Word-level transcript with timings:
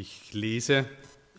Ich 0.00 0.32
lese 0.32 0.86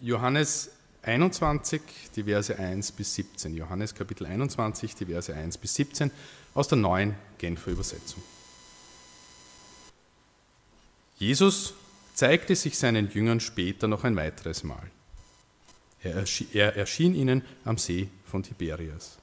Johannes 0.01 0.71
21, 1.03 1.80
die 2.14 2.25
Verse 2.25 2.59
1 2.59 2.92
bis 2.92 3.16
17. 3.16 3.55
Johannes 3.55 3.96
Kapitel 3.96 4.25
21, 4.25 4.96
die 4.96 5.05
Verse 5.05 5.33
1 5.33 5.58
bis 5.59 5.75
17 5.75 6.12
aus 6.53 6.67
der 6.67 6.77
neuen 6.77 7.16
Genfer 7.37 7.72
Übersetzung. 7.72 8.21
Jesus 11.16 11.73
zeigte 12.14 12.54
sich 12.54 12.77
seinen 12.77 13.09
Jüngern 13.09 13.40
später 13.40 13.88
noch 13.88 14.04
ein 14.04 14.18
weiteres 14.18 14.66
Mal. 14.66 14.91
Er 16.04 16.76
erschien 16.76 17.16
ihnen 17.16 17.44
am 17.64 17.78
See 17.78 18.10
von 18.26 18.44
Tiberias, 18.44 19.20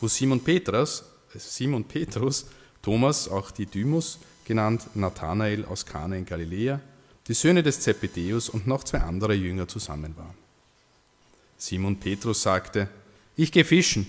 wo 0.00 0.08
Simon 0.08 0.42
Petrus, 0.42 1.04
äh, 1.32 1.38
Simon 1.38 1.84
Petrus, 1.84 2.46
Thomas, 2.82 3.28
auch 3.28 3.52
Didymus 3.52 4.18
genannt, 4.44 4.88
Nathanael 4.94 5.64
aus 5.66 5.86
Kana 5.86 6.16
in 6.16 6.26
Galiläa, 6.26 6.80
die 7.28 7.34
Söhne 7.34 7.62
des 7.62 7.80
Zebedeus 7.80 8.48
und 8.48 8.66
noch 8.66 8.84
zwei 8.84 9.00
andere 9.00 9.34
Jünger 9.34 9.66
zusammen 9.66 10.16
waren. 10.16 10.34
Simon 11.58 11.98
Petrus 11.98 12.42
sagte, 12.42 12.88
ich 13.34 13.50
gehe 13.50 13.64
fischen. 13.64 14.08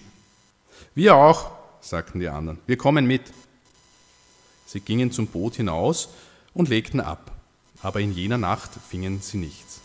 Wir 0.94 1.16
auch, 1.16 1.52
sagten 1.81 2.20
die 2.20 2.27
anderen, 2.27 2.59
wir 2.67 2.77
kommen 2.77 3.08
mit. 3.08 3.22
Sie 4.66 4.81
gingen 4.81 5.11
zum 5.11 5.27
Boot 5.27 5.55
hinaus 5.55 6.09
und 6.53 6.70
legten 6.70 6.99
ab, 6.99 7.31
aber 7.81 8.02
in 8.02 8.13
jener 8.13 8.38
Nacht 8.38 8.72
fingen 8.89 9.22
sie 9.22 9.38
nichts. 9.38 9.81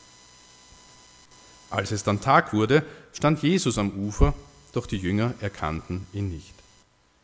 Als 1.70 1.90
es 1.90 2.04
dann 2.04 2.20
Tag 2.20 2.52
wurde, 2.52 2.84
stand 3.12 3.42
Jesus 3.42 3.78
am 3.78 3.92
Ufer, 3.92 4.34
doch 4.72 4.86
die 4.86 4.98
Jünger 4.98 5.34
erkannten 5.40 6.06
ihn 6.12 6.28
nicht. 6.28 6.52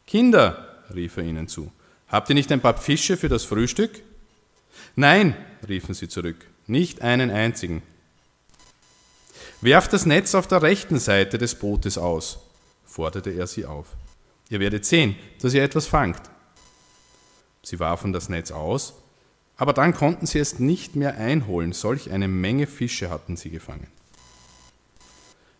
Kinder, 0.07 0.83
rief 0.95 1.19
er 1.19 1.25
ihnen 1.25 1.49
zu, 1.49 1.71
habt 2.09 2.31
ihr 2.31 2.35
nicht 2.35 2.51
ein 2.53 2.63
paar 2.63 2.77
Fische 2.79 3.17
für 3.17 3.29
das 3.29 3.45
Frühstück? 3.45 4.03
Nein, 4.97 5.37
riefen 5.69 5.95
sie 5.95 6.09
zurück, 6.09 6.47
nicht 6.67 7.03
einen 7.03 7.31
einzigen. 7.31 7.83
Werft 9.61 9.93
das 9.93 10.07
Netz 10.07 10.35
auf 10.35 10.47
der 10.47 10.63
rechten 10.63 10.99
Seite 10.99 11.39
des 11.39 11.57
Bootes 11.57 11.99
aus, 11.99 12.39
forderte 12.85 13.31
er 13.31 13.47
sie 13.47 13.65
auf. 13.65 13.89
Ihr 14.51 14.61
werdet 14.61 14.85
sehen, 14.85 15.17
dass 15.41 15.55
ihr 15.55 15.63
etwas 15.63 15.87
fangt. 15.87 16.23
Sie 17.63 17.81
warfen 17.81 18.13
das 18.13 18.29
Netz 18.29 18.51
aus, 18.51 18.95
aber 19.57 19.73
dann 19.73 19.93
konnten 19.93 20.27
sie 20.27 20.39
es 20.39 20.59
nicht 20.59 20.97
mehr 20.97 21.17
einholen, 21.17 21.73
solch 21.73 22.11
eine 22.11 22.29
Menge 22.29 22.67
Fische 22.67 23.11
hatten 23.11 23.37
sie 23.37 23.51
gefangen. 23.51 23.89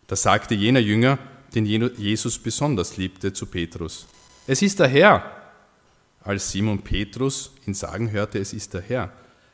Da 0.07 0.15
sagte 0.15 0.55
jener 0.55 0.79
Jünger, 0.79 1.19
den 1.53 1.65
Jesus 1.65 2.39
besonders 2.39 2.97
liebte, 2.97 3.33
zu 3.33 3.45
Petrus, 3.45 4.07
es 4.47 4.61
ist 4.61 4.79
der 4.79 4.87
Herr. 4.87 5.38
Als 6.21 6.51
Simon 6.51 6.81
Petrus 6.81 7.51
ihn 7.65 7.73
sagen 7.73 8.11
hörte, 8.11 8.39
es 8.39 8.53
ist 8.53 8.73
der 8.73 8.81
Herr, 8.81 9.11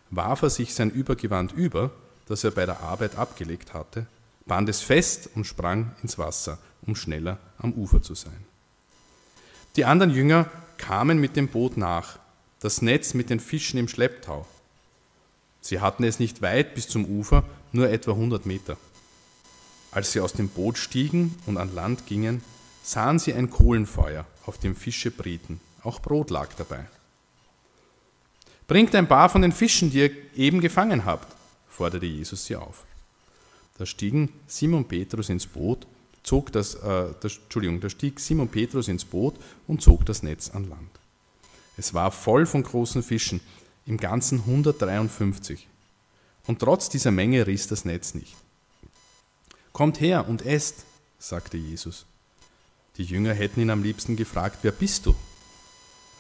warf 0.10 0.42
er 0.42 0.50
sich 0.50 0.74
sein 0.74 0.90
Übergewand 0.90 1.52
über, 1.52 1.92
das 2.28 2.44
er 2.44 2.52
bei 2.52 2.66
der 2.66 2.82
Arbeit 2.82 3.18
abgelegt 3.18 3.74
hatte, 3.74 4.08
band 4.46 4.70
es 4.70 4.82
fest 4.82 5.30
und 5.36 5.46
sprang 5.46 5.96
ins 6.02 6.18
Wasser, 6.18 6.58
um 6.86 6.96
schneller 6.96 7.38
am 7.58 7.74
Ufer 7.74 8.02
zu 8.02 8.16
sein. 8.16 8.46
Die 9.76 9.86
anderen 9.86 10.12
Jünger 10.14 10.50
kamen 10.78 11.20
mit 11.20 11.36
dem 11.36 11.48
Boot 11.48 11.78
nach, 11.78 12.20
das 12.60 12.82
Netz 12.82 13.14
mit 13.14 13.30
den 13.30 13.40
Fischen 13.40 13.78
im 13.78 13.88
Schlepptau. 13.88 14.48
Sie 15.62 15.80
hatten 15.80 16.04
es 16.04 16.20
nicht 16.20 16.42
weit 16.42 16.76
bis 16.76 16.88
zum 16.88 17.06
Ufer, 17.06 17.44
nur 17.72 17.90
etwa 17.90 18.12
100 18.12 18.46
Meter. 18.46 18.78
Als 19.92 20.12
sie 20.12 20.20
aus 20.20 20.34
dem 20.34 20.50
Boot 20.50 20.78
stiegen 20.78 21.36
und 21.46 21.58
an 21.58 21.74
Land 21.74 22.06
gingen, 22.06 22.42
sahen 22.84 23.20
sie 23.20 23.34
ein 23.34 23.50
Kohlenfeuer, 23.50 24.26
auf 24.46 24.58
dem 24.58 24.76
Fische 24.76 25.12
brieten. 25.12 25.60
Auch 25.86 26.02
Brot 26.02 26.32
lag 26.32 26.50
dabei. 26.56 26.86
Bringt 28.68 28.96
ein 28.96 29.08
paar 29.08 29.30
von 29.30 29.44
den 29.44 29.52
Fischen, 29.52 29.92
die 29.92 30.00
ihr 30.00 30.12
eben 30.36 30.60
gefangen 30.60 31.06
habt, 31.06 31.32
forderte 31.68 32.08
Jesus 32.08 32.46
sie 32.46 32.56
auf. 32.56 32.86
Da 33.78 33.86
stiegen 33.86 34.30
Simon 34.48 34.86
Petrus 34.86 35.30
ins 35.30 35.46
Boot, 35.46 35.86
zog 36.24 36.52
das, 36.52 36.74
äh, 36.76 37.14
das, 37.22 37.38
Entschuldigung, 37.38 37.80
da 37.80 37.90
stieg 37.90 38.20
Simon 38.20 38.48
Petrus 38.48 38.88
ins 38.88 39.06
Boot 39.06 39.36
und 39.68 39.84
zog 39.84 40.06
das 40.08 40.24
Netz 40.24 40.50
an 40.50 40.68
Land. 40.68 40.90
Es 41.78 41.94
war 41.94 42.10
voll 42.10 42.48
von 42.48 42.64
großen 42.64 43.04
Fischen, 43.04 43.40
im 43.86 43.98
Ganzen 43.98 44.40
153. 44.40 45.68
Und 46.48 46.60
trotz 46.60 46.90
dieser 46.90 47.12
Menge 47.12 47.46
riss 47.46 47.68
das 47.68 47.86
Netz 47.86 48.16
nicht. 48.16 48.36
Kommt 49.72 50.00
her 50.00 50.28
und 50.28 50.44
esst, 50.44 50.86
sagte 51.20 51.58
Jesus. 51.58 52.08
Die 52.98 53.04
Jünger 53.04 53.36
hätten 53.36 53.62
ihn 53.62 53.70
am 53.70 53.84
liebsten 53.84 54.16
gefragt, 54.16 54.60
wer 54.64 54.72
bist 54.72 55.06
du? 55.06 55.14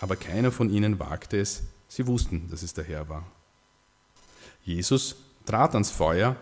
Aber 0.06 0.18
keiner 0.18 0.52
von 0.52 0.70
ihnen 0.70 1.00
wagte 1.00 1.40
es, 1.40 1.64
Sie 1.88 2.06
wussten, 2.06 2.48
dass 2.52 2.62
es 2.62 2.76
der 2.76 2.84
Herr 2.84 3.10
war. 3.10 3.26
Jesus 4.64 5.16
trat 5.48 5.74
ans 5.74 5.90
Feuer, 5.90 6.36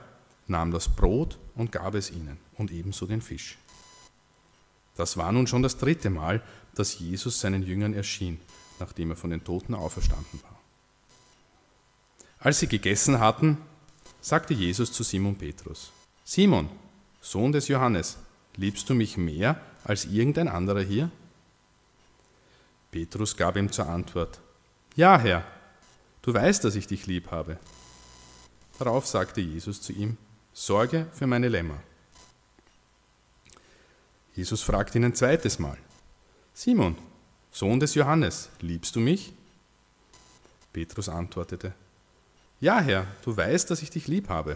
nahm 0.48 0.72
das 0.72 0.90
Brot 0.90 1.40
und 1.56 1.72
gab 1.72 1.96
es 1.96 2.12
ihnen 2.12 2.38
und 2.58 2.72
ebenso 2.72 3.06
den 3.06 3.22
Fisch. 3.22 3.58
Das 4.98 5.16
war 5.16 5.32
nun 5.32 5.48
schon 5.48 5.64
das 5.64 5.78
dritte 5.78 6.10
Mal, 6.10 6.44
dass 6.76 7.00
Jesus 7.00 7.40
seinen 7.40 7.64
Jüngern 7.64 7.94
erschien, 7.94 8.38
nachdem 8.80 9.12
er 9.12 9.16
von 9.16 9.30
den 9.30 9.46
Toten 9.46 9.76
auferstanden 9.76 10.44
war. 10.44 10.60
Als 12.40 12.60
sie 12.60 12.68
gegessen 12.68 13.22
hatten, 13.22 13.60
sagte 14.20 14.54
Jesus 14.54 14.92
zu 14.92 15.04
Simon 15.04 15.38
Petrus, 15.38 15.94
Simon, 16.26 16.68
Sohn 17.22 17.54
des 17.54 17.70
Johannes, 17.70 18.18
liebst 18.58 18.90
du 18.90 18.94
mich 18.94 19.16
mehr 19.16 19.62
als 19.86 20.04
irgendein 20.04 20.50
anderer 20.50 20.82
hier? 20.82 21.10
Petrus 22.94 23.36
gab 23.36 23.58
ihm 23.58 23.72
zur 23.72 23.90
Antwort, 23.90 24.40
ja, 24.96 25.18
Herr, 25.18 25.44
du 26.22 26.32
weißt, 26.32 26.64
dass 26.64 26.76
ich 26.76 26.86
dich 26.86 27.08
lieb 27.08 27.32
habe. 27.32 27.58
Darauf 28.78 29.08
sagte 29.08 29.42
Jesus 29.42 29.82
zu 29.82 29.94
ihm, 29.94 30.16
Sorge 30.54 31.08
für 31.12 31.26
meine 31.26 31.48
Lämmer. 31.48 31.82
Jesus 34.36 34.62
fragte 34.62 35.00
ihn 35.00 35.06
ein 35.06 35.16
zweites 35.16 35.58
Mal, 35.58 35.80
Simon, 36.54 36.96
Sohn 37.50 37.80
des 37.80 37.96
Johannes, 37.96 38.50
liebst 38.62 38.96
du 38.96 39.00
mich? 39.00 39.34
Petrus 40.72 41.10
antwortete, 41.10 41.74
Ja, 42.60 42.80
Herr, 42.80 43.08
du 43.24 43.36
weißt, 43.36 43.72
dass 43.72 43.82
ich 43.82 43.90
dich 43.90 44.08
lieb 44.08 44.30
habe. 44.30 44.56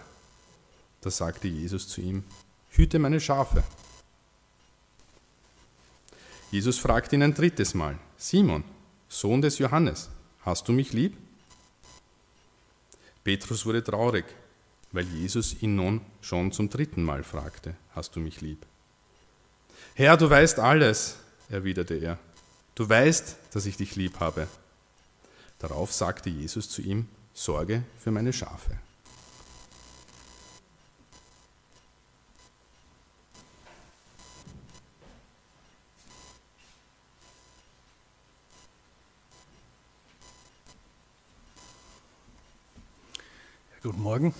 Da 1.01 1.09
sagte 1.09 1.47
Jesus 1.47 1.87
zu 1.87 2.01
ihm, 2.01 2.23
Hüte 2.69 2.99
meine 2.99 3.19
Schafe. 3.19 3.63
Jesus 6.51 6.77
fragte 6.77 7.15
ihn 7.15 7.23
ein 7.23 7.33
drittes 7.33 7.73
Mal, 7.73 7.97
Simon, 8.17 8.63
Sohn 9.07 9.41
des 9.41 9.59
Johannes, 9.59 10.09
Hast 10.41 10.67
du 10.69 10.71
mich 10.71 10.93
lieb? 10.93 11.17
Petrus 13.23 13.65
wurde 13.65 13.83
traurig, 13.83 14.25
weil 14.93 15.05
Jesus 15.05 15.61
ihn 15.61 15.75
nun 15.75 16.01
schon 16.21 16.51
zum 16.53 16.69
dritten 16.69 17.03
Mal 17.03 17.23
fragte, 17.23 17.75
Hast 17.93 18.15
du 18.15 18.21
mich 18.21 18.41
lieb? 18.41 18.65
Herr, 19.93 20.15
du 20.15 20.29
weißt 20.29 20.59
alles, 20.59 21.17
erwiderte 21.49 21.95
er. 21.95 22.17
Du 22.75 22.87
weißt, 22.87 23.35
dass 23.51 23.65
ich 23.65 23.77
dich 23.77 23.95
lieb 23.95 24.19
habe. 24.19 24.47
Darauf 25.59 25.91
sagte 25.91 26.29
Jesus 26.29 26.69
zu 26.69 26.81
ihm, 26.81 27.07
Sorge 27.33 27.83
für 27.99 28.11
meine 28.11 28.33
Schafe. 28.33 28.79
Guten 43.87 44.01
Morgen. 44.01 44.33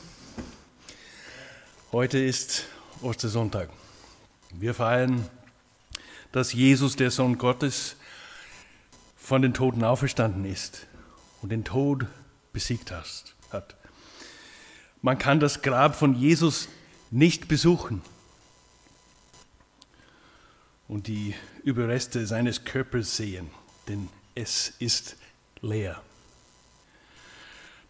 Heute 1.94 2.18
ist 2.18 2.66
Ostersonntag. 3.02 3.70
Wir 4.52 4.74
feiern, 4.74 5.26
dass 6.34 6.52
Jesus, 6.52 6.98
der 6.98 7.12
Sohn 7.12 7.38
Gottes, 7.38 7.96
von 9.16 9.42
den 9.42 9.54
Toten 9.54 9.86
auferstanden 9.86 10.44
ist 10.44 10.86
und 11.42 11.54
den 11.54 11.64
Tod 11.64 12.08
besiegt 12.52 12.92
hat. 12.92 13.78
Man 15.02 15.18
kann 15.18 15.40
das 15.40 15.62
Grab 15.62 15.96
von 15.96 16.14
Jesus 16.14 16.68
nicht 17.10 17.48
besuchen 17.48 18.02
und 20.90 21.08
die 21.08 21.36
Überreste 21.64 22.28
seines 22.28 22.66
Körpers 22.66 23.16
sehen, 23.16 23.50
denn 23.88 24.10
es 24.36 24.74
ist 24.80 25.16
leer. 25.62 26.02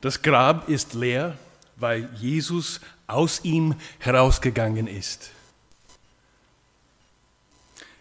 Das 0.02 0.22
Grab 0.22 0.70
ist 0.70 0.94
leer 0.94 1.36
weil 1.80 2.10
Jesus 2.16 2.82
aus 3.08 3.44
ihm 3.44 3.76
herausgegangen 4.00 4.88
ist. 4.88 5.32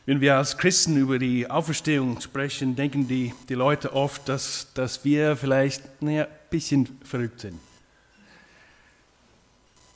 Wenn 0.06 0.20
wir 0.20 0.37
als 0.37 0.56
Christen 0.56 0.96
über 0.96 1.19
die 1.19 1.50
Auferstehung 1.50 2.20
sprechen, 2.20 2.76
denken 2.76 3.08
die, 3.08 3.34
die 3.49 3.55
Leute 3.55 3.93
oft, 3.93 4.28
dass, 4.28 4.69
dass 4.75 5.05
wir 5.05 5.37
vielleicht 5.37 6.00
naja, 6.00 6.25
ein 6.25 6.31
bisschen 6.49 6.99
verrückt 7.02 7.40
sind. 7.40 7.58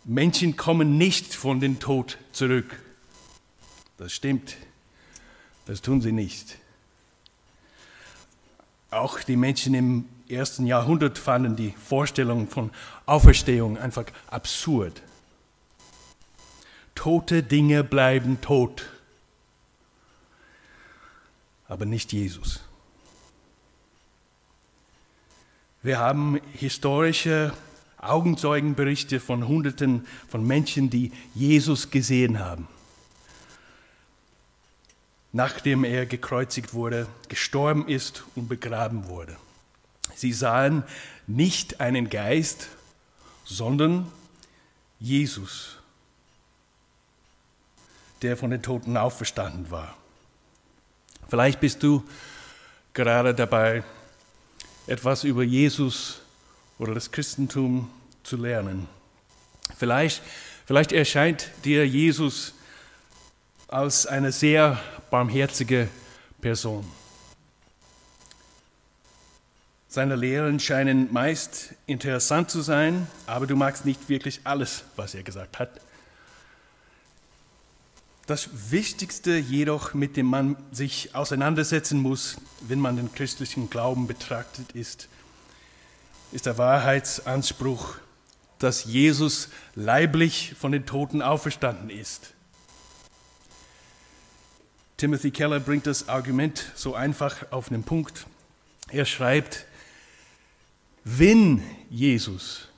Menschen 0.04 0.56
kommen 0.56 0.98
nicht 0.98 1.34
von 1.34 1.60
den 1.60 1.78
Tod 1.78 2.18
zurück. 2.32 2.82
Das 3.98 4.12
stimmt. 4.12 4.56
Das 5.66 5.80
tun 5.80 6.00
sie 6.00 6.10
nicht. 6.10 6.58
Auch 8.90 9.20
die 9.20 9.36
Menschen 9.36 9.74
im 9.74 10.08
ersten 10.32 10.66
Jahrhundert 10.66 11.18
fanden 11.18 11.56
die 11.56 11.72
Vorstellung 11.72 12.48
von 12.48 12.70
Auferstehung 13.06 13.78
einfach 13.78 14.04
absurd. 14.28 15.02
Tote 16.94 17.42
Dinge 17.42 17.82
bleiben 17.82 18.40
tot, 18.40 18.90
aber 21.68 21.86
nicht 21.86 22.12
Jesus. 22.12 22.60
Wir 25.82 25.98
haben 25.98 26.38
historische 26.52 27.54
Augenzeugenberichte 27.96 29.18
von 29.18 29.48
Hunderten 29.48 30.06
von 30.28 30.46
Menschen, 30.46 30.90
die 30.90 31.12
Jesus 31.34 31.90
gesehen 31.90 32.38
haben. 32.38 32.68
Nachdem 35.32 35.84
er 35.84 36.06
gekreuzigt 36.06 36.74
wurde, 36.74 37.06
gestorben 37.28 37.88
ist 37.88 38.24
und 38.34 38.48
begraben 38.48 39.08
wurde. 39.08 39.36
Sie 40.20 40.34
sahen 40.34 40.84
nicht 41.26 41.80
einen 41.80 42.10
Geist, 42.10 42.68
sondern 43.46 44.12
Jesus, 44.98 45.78
der 48.20 48.36
von 48.36 48.50
den 48.50 48.60
Toten 48.60 48.98
auferstanden 48.98 49.70
war. 49.70 49.96
Vielleicht 51.30 51.58
bist 51.60 51.82
du 51.82 52.04
gerade 52.92 53.34
dabei, 53.34 53.82
etwas 54.86 55.24
über 55.24 55.42
Jesus 55.42 56.20
oder 56.78 56.92
das 56.92 57.10
Christentum 57.12 57.90
zu 58.22 58.36
lernen. 58.36 58.88
Vielleicht, 59.78 60.22
vielleicht 60.66 60.92
erscheint 60.92 61.48
dir 61.64 61.88
Jesus 61.88 62.52
als 63.68 64.06
eine 64.06 64.32
sehr 64.32 64.78
barmherzige 65.10 65.88
Person. 66.42 66.99
Seine 69.92 70.14
Lehren 70.14 70.60
scheinen 70.60 71.12
meist 71.12 71.74
interessant 71.86 72.48
zu 72.48 72.60
sein, 72.60 73.08
aber 73.26 73.48
du 73.48 73.56
magst 73.56 73.84
nicht 73.84 74.08
wirklich 74.08 74.42
alles, 74.44 74.84
was 74.94 75.16
er 75.16 75.24
gesagt 75.24 75.58
hat. 75.58 75.80
Das 78.28 78.70
Wichtigste 78.70 79.36
jedoch, 79.36 79.92
mit 79.92 80.16
dem 80.16 80.26
man 80.26 80.56
sich 80.70 81.16
auseinandersetzen 81.16 81.98
muss, 81.98 82.36
wenn 82.60 82.78
man 82.78 82.94
den 82.94 83.12
christlichen 83.12 83.68
Glauben 83.68 84.06
betrachtet, 84.06 84.70
ist, 84.76 85.08
ist 86.30 86.46
der 86.46 86.56
Wahrheitsanspruch, 86.56 87.96
dass 88.60 88.84
Jesus 88.84 89.48
leiblich 89.74 90.54
von 90.56 90.70
den 90.70 90.86
Toten 90.86 91.20
auferstanden 91.20 91.90
ist. 91.90 92.30
Timothy 94.98 95.32
Keller 95.32 95.58
bringt 95.58 95.88
das 95.88 96.08
Argument 96.08 96.70
so 96.76 96.94
einfach 96.94 97.50
auf 97.50 97.70
den 97.70 97.82
Punkt. 97.82 98.26
Er 98.92 99.04
schreibt, 99.04 99.66
wenn 101.04 101.62
Jesus, 101.88 102.68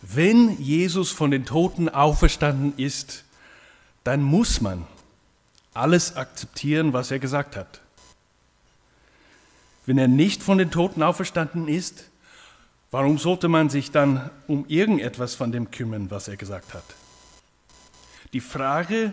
wenn 0.00 0.60
Jesus 0.60 1.10
von 1.10 1.30
den 1.30 1.44
Toten 1.44 1.88
auferstanden 1.88 2.74
ist, 2.76 3.24
dann 4.04 4.22
muss 4.22 4.60
man 4.60 4.86
alles 5.74 6.16
akzeptieren, 6.16 6.92
was 6.92 7.10
er 7.10 7.18
gesagt 7.18 7.56
hat. 7.56 7.80
Wenn 9.86 9.98
er 9.98 10.08
nicht 10.08 10.42
von 10.42 10.58
den 10.58 10.70
Toten 10.70 11.02
auferstanden 11.02 11.68
ist, 11.68 12.08
warum 12.90 13.18
sollte 13.18 13.48
man 13.48 13.70
sich 13.70 13.90
dann 13.90 14.30
um 14.46 14.64
irgendetwas 14.68 15.34
von 15.34 15.50
dem 15.50 15.70
kümmern, 15.70 16.10
was 16.10 16.28
er 16.28 16.36
gesagt 16.36 16.74
hat? 16.74 16.84
Die 18.32 18.40
Frage, 18.40 19.12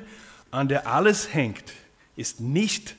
an 0.51 0.67
der 0.67 0.87
alles 0.87 1.33
hängt, 1.33 1.73
ist 2.15 2.39
nicht, 2.39 2.95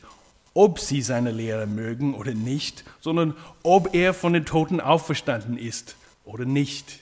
ob 0.55 0.79
sie 0.79 1.03
seine 1.03 1.31
Lehre 1.31 1.67
mögen 1.67 2.15
oder 2.15 2.35
nicht, 2.35 2.85
sondern 3.01 3.37
ob 3.63 3.95
er 3.95 4.15
von 4.15 4.33
den 4.33 4.45
Toten 4.45 4.81
auferstanden 4.81 5.57
ist 5.57 5.97
oder 6.25 6.45
nicht. 6.45 7.01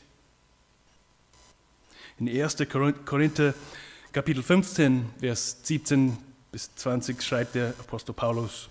In 2.19 2.29
1. 2.29 2.57
Korinther 3.05 3.55
Kapitel 4.13 4.43
15, 4.43 5.11
Vers 5.21 5.59
17 5.63 6.17
bis 6.51 6.75
20 6.75 7.23
schreibt 7.23 7.55
der 7.55 7.69
Apostel 7.79 8.13
Paulus, 8.13 8.69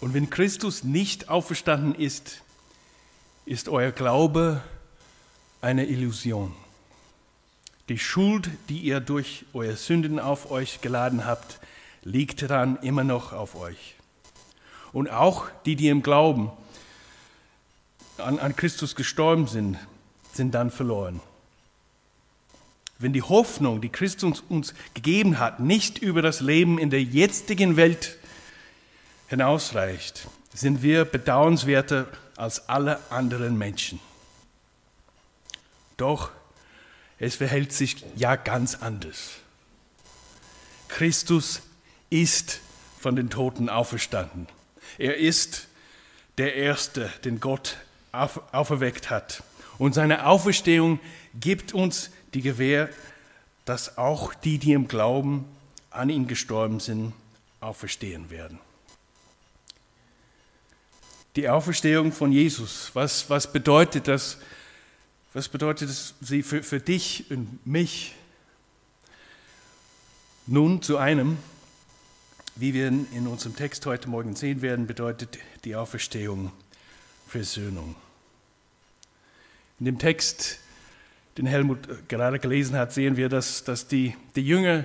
und 0.00 0.12
wenn 0.12 0.28
Christus 0.28 0.84
nicht 0.84 1.28
auferstanden 1.28 1.94
ist, 1.94 2.42
ist 3.46 3.68
euer 3.68 3.90
Glaube 3.90 4.62
eine 5.60 5.86
Illusion. 5.86 6.54
Die 7.88 7.98
Schuld, 7.98 8.50
die 8.68 8.80
ihr 8.80 9.00
durch 9.00 9.44
eure 9.54 9.76
Sünden 9.76 10.18
auf 10.18 10.50
euch 10.50 10.80
geladen 10.80 11.24
habt, 11.24 11.58
liegt 12.04 12.48
dann 12.48 12.76
immer 12.82 13.04
noch 13.04 13.32
auf 13.32 13.56
euch. 13.56 13.96
Und 14.92 15.10
auch 15.10 15.46
die, 15.66 15.74
die 15.74 15.88
im 15.88 16.02
Glauben 16.02 16.50
an, 18.18 18.38
an 18.38 18.54
Christus 18.54 18.94
gestorben 18.94 19.48
sind, 19.48 19.78
sind 20.32 20.54
dann 20.54 20.70
verloren 20.70 21.20
wenn 22.98 23.12
die 23.12 23.22
Hoffnung, 23.22 23.80
die 23.80 23.88
Christus 23.88 24.42
uns 24.48 24.74
gegeben 24.94 25.38
hat, 25.38 25.60
nicht 25.60 25.98
über 25.98 26.22
das 26.22 26.40
Leben 26.40 26.78
in 26.78 26.90
der 26.90 27.02
jetzigen 27.02 27.76
Welt 27.76 28.18
hinausreicht, 29.28 30.28
sind 30.54 30.82
wir 30.82 31.04
bedauernswerter 31.04 32.06
als 32.36 32.68
alle 32.68 32.98
anderen 33.10 33.58
Menschen. 33.58 34.00
Doch 35.96 36.30
es 37.18 37.36
verhält 37.36 37.72
sich 37.72 38.04
ja 38.16 38.36
ganz 38.36 38.76
anders. 38.76 39.32
Christus 40.88 41.62
ist 42.14 42.60
von 43.00 43.16
den 43.16 43.28
Toten 43.28 43.68
auferstanden. 43.68 44.46
Er 44.98 45.16
ist 45.16 45.66
der 46.38 46.54
Erste, 46.54 47.12
den 47.24 47.40
Gott 47.40 47.76
auferweckt 48.12 49.10
hat. 49.10 49.42
Und 49.78 49.94
seine 49.94 50.26
Auferstehung 50.26 51.00
gibt 51.38 51.74
uns 51.74 52.10
die 52.32 52.40
Gewähr, 52.40 52.88
dass 53.64 53.98
auch 53.98 54.32
die, 54.32 54.58
die 54.58 54.72
im 54.72 54.86
Glauben 54.86 55.44
an 55.90 56.08
ihn 56.08 56.28
gestorben 56.28 56.78
sind, 56.78 57.12
auferstehen 57.60 58.30
werden. 58.30 58.60
Die 61.34 61.48
Auferstehung 61.48 62.12
von 62.12 62.30
Jesus, 62.30 62.90
was, 62.94 63.28
was 63.28 63.52
bedeutet 63.52 64.06
das? 64.06 64.38
Was 65.32 65.48
bedeutet 65.48 65.90
sie 66.20 66.44
für, 66.44 66.62
für 66.62 66.78
dich 66.78 67.28
und 67.30 67.66
mich? 67.66 68.14
Nun 70.46 70.80
zu 70.80 70.96
einem, 70.96 71.38
wie 72.56 72.72
wir 72.72 72.86
in 72.88 73.26
unserem 73.26 73.56
Text 73.56 73.84
heute 73.86 74.08
Morgen 74.08 74.36
sehen 74.36 74.62
werden, 74.62 74.86
bedeutet 74.86 75.38
die 75.64 75.74
Auferstehung 75.74 76.52
Versöhnung. 77.26 77.96
In 79.80 79.86
dem 79.86 79.98
Text 79.98 80.60
den 81.36 81.46
Helmut 81.46 82.08
gerade 82.08 82.38
gelesen 82.38 82.76
hat, 82.76 82.92
sehen 82.92 83.16
wir, 83.16 83.28
dass, 83.28 83.64
dass 83.64 83.88
die, 83.88 84.14
die 84.36 84.46
Jünger 84.46 84.84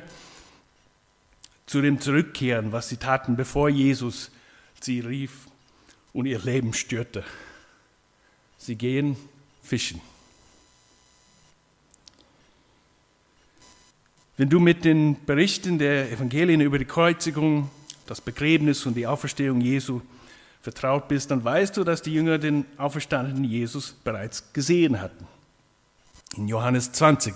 zu 1.67 1.81
dem 1.81 2.01
zurückkehren, 2.01 2.71
was 2.71 2.89
sie 2.89 2.97
taten, 2.97 3.35
bevor 3.35 3.69
Jesus 3.69 4.31
sie 4.81 5.01
rief 5.01 5.47
und 6.11 6.25
ihr 6.25 6.39
Leben 6.39 6.73
störte. 6.73 7.23
Sie 8.57 8.75
gehen 8.75 9.15
fischen. 9.61 10.01
Wenn 14.39 14.49
du 14.49 14.61
mit 14.61 14.85
den 14.85 15.17
Berichten 15.25 15.79
der 15.79 16.13
Evangelien 16.13 16.61
über 16.61 16.79
die 16.79 16.85
Kreuzigung, 16.85 17.69
das 18.07 18.21
Begräbnis 18.21 18.85
und 18.85 18.93
die 18.95 19.05
Auferstehung 19.05 19.59
Jesu 19.59 19.99
vertraut 20.61 21.09
bist, 21.09 21.29
dann 21.29 21.43
weißt 21.43 21.75
du, 21.75 21.83
dass 21.83 22.01
die 22.01 22.13
Jünger 22.13 22.37
den 22.37 22.63
auferstandenen 22.77 23.43
Jesus 23.43 23.91
bereits 23.91 24.53
gesehen 24.53 25.01
hatten. 25.01 25.27
In 26.37 26.47
Johannes 26.47 26.93
20 26.93 27.33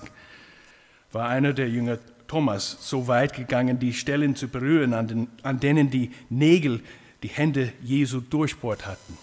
war 1.12 1.28
einer 1.28 1.52
der 1.52 1.68
Jünger 1.70 2.00
Thomas 2.30 2.78
so 2.80 3.06
weit 3.10 3.34
gegangen, 3.34 3.80
die 3.80 3.92
Stellen 3.92 4.38
zu 4.38 4.48
berühren, 4.48 4.94
an, 4.94 5.10
den, 5.10 5.28
an 5.42 5.60
denen 5.60 5.90
die 5.90 6.10
Nägel 6.30 6.80
die 7.22 7.28
Hände 7.28 7.74
Jesu 7.82 8.22
durchbohrt 8.22 8.86
hatten. 8.86 9.18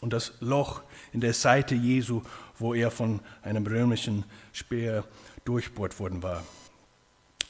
Und 0.00 0.14
das 0.14 0.32
Loch 0.40 0.80
in 1.12 1.20
der 1.20 1.34
Seite 1.34 1.74
Jesu, 1.74 2.22
wo 2.58 2.72
er 2.72 2.90
von 2.90 3.20
einem 3.42 3.66
römischen 3.66 4.24
Speer 4.54 5.04
durchbohrt 5.46 5.98
worden 5.98 6.22
war. 6.22 6.44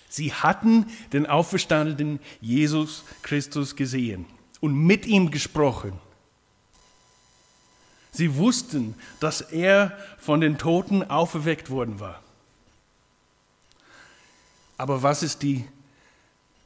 Sie 0.08 0.32
hatten 0.32 0.86
den 1.12 1.26
auferstandenen 1.26 2.20
Jesus 2.40 3.04
Christus 3.22 3.76
gesehen 3.76 4.26
und 4.60 4.74
mit 4.74 5.06
ihm 5.06 5.30
gesprochen. 5.30 5.98
Sie 8.12 8.36
wussten, 8.36 8.94
dass 9.20 9.40
er 9.42 9.96
von 10.18 10.40
den 10.40 10.56
Toten 10.56 11.02
auferweckt 11.02 11.68
worden 11.68 12.00
war. 12.00 12.22
Aber 14.78 15.02
was 15.02 15.22
ist 15.22 15.42
die 15.42 15.66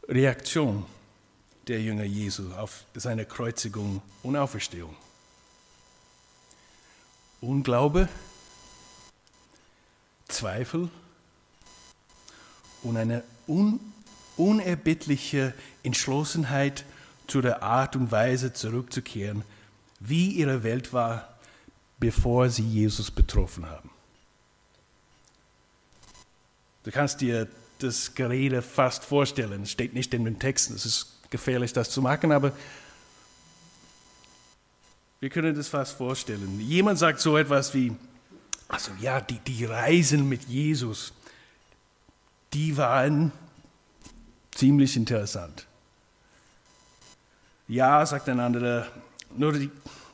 Reaktion 0.08 0.87
der 1.66 1.80
Jünger 1.80 2.04
Jesu 2.04 2.52
auf 2.54 2.84
seine 2.94 3.25
Kreuzigung 3.25 4.02
und 4.22 4.37
Auferstehung? 4.37 4.94
Unglaube, 7.40 8.08
Zweifel 10.28 10.88
und 12.82 12.96
eine 12.96 13.22
un 13.46 13.80
unerbittliche 14.37 15.52
Entschlossenheit 15.82 16.84
zu 17.26 17.42
der 17.42 17.62
Art 17.62 17.94
und 17.94 18.10
Weise 18.10 18.52
zurückzukehren, 18.54 19.42
wie 20.00 20.30
ihre 20.30 20.62
Welt 20.62 20.92
war, 20.94 21.37
bevor 21.99 22.49
sie 22.49 22.66
Jesus 22.66 23.10
betroffen 23.10 23.68
haben. 23.68 23.90
Du 26.84 26.90
kannst 26.90 27.20
dir 27.20 27.49
das 27.78 28.14
Gerede 28.14 28.62
fast 28.62 29.04
vorstellen. 29.04 29.62
Es 29.62 29.70
steht 29.70 29.92
nicht 29.92 30.14
in 30.14 30.25
den 30.25 30.38
Texten, 30.38 30.75
es 30.75 30.87
ist 30.87 31.18
gefährlich, 31.30 31.72
das 31.72 31.90
zu 31.90 32.00
machen, 32.00 32.32
aber 32.32 32.52
wir 35.20 35.28
können 35.28 35.54
das 35.54 35.68
fast 35.68 35.96
vorstellen. 35.99 36.58
Jemand 36.60 36.99
sagt 36.99 37.20
so 37.20 37.37
etwas 37.37 37.75
wie, 37.75 37.92
also 38.68 38.90
ja, 39.00 39.20
die, 39.20 39.38
die 39.38 39.66
Reisen 39.66 40.28
mit 40.28 40.44
Jesus, 40.44 41.12
die 42.52 42.76
waren 42.76 43.33
ziemlich 44.52 44.97
interessant. 44.97 45.66
Ja, 47.69 48.04
sagt 48.04 48.28
ein 48.28 48.40
anderer, 48.40 48.87
nur 49.37 49.52
die, 49.52 49.71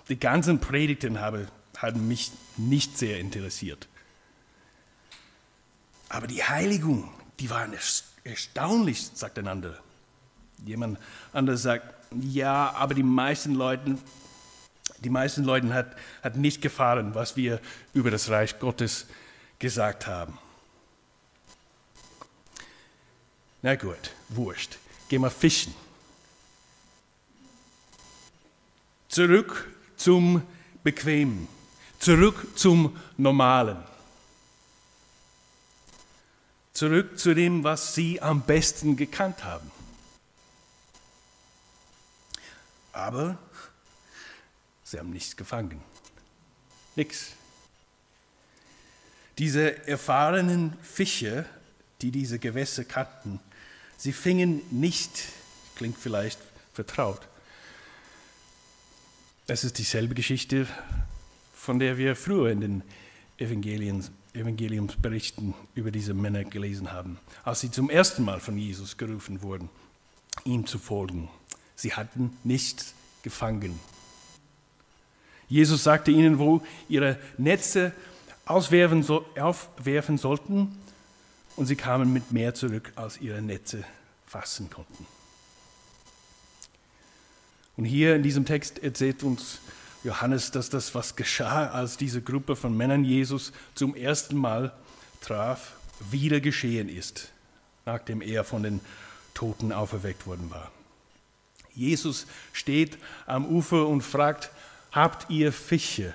die 0.09 0.19
ganzen 0.19 0.61
Predigten 0.61 1.21
haben, 1.21 1.49
haben 1.79 2.07
mich 2.07 2.31
nicht 2.57 2.99
sehr 2.99 3.19
interessiert. 3.19 3.89
Aber 6.09 6.27
die 6.27 6.45
Heiligung, 6.45 7.11
die 7.41 7.51
waren 7.51 7.75
erstaunlich, 8.25 9.11
sagt 9.15 9.39
ein 9.39 9.49
anderer. 9.49 9.79
Jemand 10.65 10.99
anderes 11.33 11.63
sagt, 11.63 11.95
ja, 12.23 12.73
aber 12.75 12.95
die 12.95 13.03
meisten 13.03 13.55
Leuten, 13.55 13.99
die 14.99 15.11
meisten 15.11 15.45
Leuten 15.45 15.75
hat, 15.75 15.97
hat 16.23 16.37
nicht 16.37 16.63
gefallen, 16.63 17.15
was 17.15 17.37
wir 17.37 17.61
über 17.93 18.11
das 18.11 18.31
Reich 18.31 18.59
Gottes 18.59 19.07
gesagt 19.59 20.07
haben. 20.07 20.39
Na 23.67 23.75
gut, 23.75 24.13
wurscht. 24.29 24.79
Geh 25.09 25.19
mal 25.19 25.29
fischen. 25.29 25.75
Zurück 29.09 29.69
zum 29.97 30.43
Bequemen. 30.85 31.49
Zurück 31.99 32.57
zum 32.57 32.97
Normalen. 33.17 33.83
Zurück 36.75 37.19
zu 37.19 37.35
dem, 37.35 37.65
was 37.65 37.93
sie 37.93 38.23
am 38.23 38.43
besten 38.43 38.97
gekannt 38.97 39.43
haben. 39.43 39.69
Aber 42.93 43.37
sie 44.85 45.01
haben 45.01 45.11
nichts 45.11 45.37
gefangen. 45.37 45.83
Nichts. 46.95 47.33
Diese 49.39 49.89
erfahrenen 49.89 50.79
Fische, 50.85 51.47
die 52.01 52.13
diese 52.13 52.39
Gewässer 52.39 52.85
kannten, 52.85 53.41
sie 53.97 54.13
fingen 54.13 54.63
nicht, 54.71 55.11
klingt 55.77 55.99
vielleicht 55.99 56.39
vertraut, 56.73 57.21
es 59.49 59.63
ist 59.63 59.79
dieselbe 59.79 60.15
Geschichte, 60.15 60.67
von 61.55 61.79
der 61.79 61.99
wir 61.99 62.17
früher 62.17 62.51
in 62.51 62.61
den 62.61 62.83
Evangeliumsberichten 63.39 65.55
über 65.75 65.93
diese 65.93 66.15
Männer 66.15 66.43
gelesen 66.43 66.93
haben, 66.93 67.21
als 67.45 67.61
sie 67.61 67.71
zum 67.71 67.89
ersten 67.89 68.25
Mal 68.25 68.41
von 68.41 68.59
Jesus 68.59 68.97
gerufen 68.97 69.43
wurden, 69.43 69.69
ihm 70.45 70.67
zu 70.67 70.81
folgen. 70.81 71.29
Sie 71.77 71.93
hatten 71.93 72.37
nichts 72.43 72.93
gefangen. 73.23 73.79
Jesus 75.49 75.85
sagte 75.85 76.11
ihnen, 76.11 76.41
wo 76.41 76.61
ihre 76.89 77.17
Netze 77.39 77.93
auswerfen, 78.47 79.05
so, 79.05 79.25
aufwerfen 79.39 80.19
sollten, 80.19 80.77
und 81.57 81.67
sie 81.67 81.77
kamen 81.77 82.13
mit 82.13 82.33
mehr 82.33 82.55
zurück, 82.55 82.93
als 82.97 83.21
ihre 83.21 83.43
Netze 83.43 83.85
fassen 84.27 84.71
konnten. 84.71 85.07
Und 87.77 87.85
hier 87.85 88.15
in 88.15 88.23
diesem 88.23 88.45
Text 88.45 88.83
erzählt 88.83 89.23
uns 89.23 89.61
Johannes, 90.05 90.51
dass 90.51 90.71
das, 90.71 90.95
was 90.95 91.17
geschah, 91.17 91.69
als 91.69 91.97
diese 91.97 92.23
Gruppe 92.23 92.57
von 92.57 92.77
Männern 92.77 93.05
Jesus 93.05 93.53
zum 93.75 93.95
ersten 93.95 94.37
Mal 94.37 94.73
traf, 95.21 95.73
wieder 96.11 96.41
geschehen 96.41 96.89
ist, 96.89 97.33
nachdem 97.85 98.21
er 98.21 98.45
von 98.45 98.63
den 98.63 98.81
Toten 99.35 99.73
auferweckt 99.73 100.27
worden 100.27 100.51
war. 100.51 100.71
Jesus 101.75 102.27
steht 102.53 102.97
am 103.27 103.47
Ufer 103.47 103.87
und 103.87 104.03
fragt, 104.03 104.51
habt 104.93 105.29
ihr 105.29 105.53
Fische? 105.53 106.15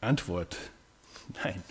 Antwort, 0.00 0.56
nein. 1.42 1.62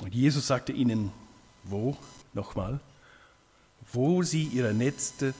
Und 0.00 0.14
Jesus 0.14 0.46
sagte 0.46 0.72
ihnen, 0.72 1.12
wo? 1.64 1.96
Nochmal. 2.32 2.80
Wo 3.92 4.22
sie 4.22 4.44
ihre 4.44 4.74
Netze 4.74 5.34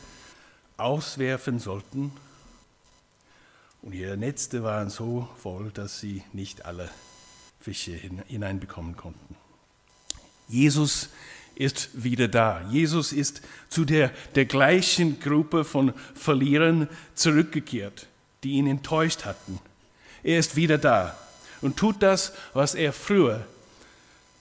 auswerfen 0.76 1.58
sollten. 1.58 2.12
Und 3.82 3.94
ihre 3.94 4.16
Netze 4.16 4.62
waren 4.62 4.90
so 4.90 5.28
voll, 5.40 5.70
dass 5.70 6.00
sie 6.00 6.22
nicht 6.32 6.64
alle 6.64 6.90
Fische 7.60 7.92
hineinbekommen 7.92 8.96
konnten. 8.96 9.36
Jesus 10.48 11.10
ist 11.54 11.90
wieder 11.92 12.28
da. 12.28 12.66
Jesus 12.70 13.12
ist 13.12 13.42
zu 13.68 13.84
der, 13.84 14.10
der 14.34 14.46
gleichen 14.46 15.20
Gruppe 15.20 15.64
von 15.64 15.92
Verlierern 16.14 16.88
zurückgekehrt, 17.14 18.06
die 18.42 18.52
ihn 18.52 18.66
enttäuscht 18.66 19.24
hatten. 19.24 19.60
Er 20.28 20.40
ist 20.40 20.56
wieder 20.56 20.76
da 20.76 21.16
und 21.62 21.78
tut 21.78 22.02
das, 22.02 22.34
was 22.52 22.74
er 22.74 22.92
früher 22.92 23.46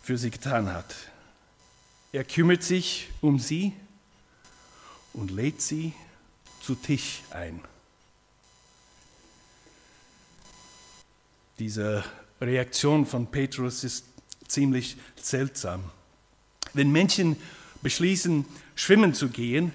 für 0.03 0.17
sie 0.17 0.32
getan 0.32 0.74
hat. 0.74 0.94
Er 2.12 2.25
kümmert 2.25 2.62
sich 2.62 3.08
um 3.22 3.39
sie 3.39 3.72
und 5.13 5.32
lädt 5.32 5.62
sie 5.62 5.94
zu 6.60 6.75
Tisch 6.75 7.22
ein. 7.29 7.62
Diese 11.58 12.03
Reaktion 12.41 13.06
von 13.06 13.27
Petrus 13.27 13.86
ist 13.86 14.08
ziemlich 14.46 14.98
seltsam. 15.15 15.86
Wenn 16.74 16.91
Menschen 16.91 17.38
beschließen, 17.82 18.44
schwimmen 18.75 19.13
zu 19.13 19.29
gehen, 19.29 19.72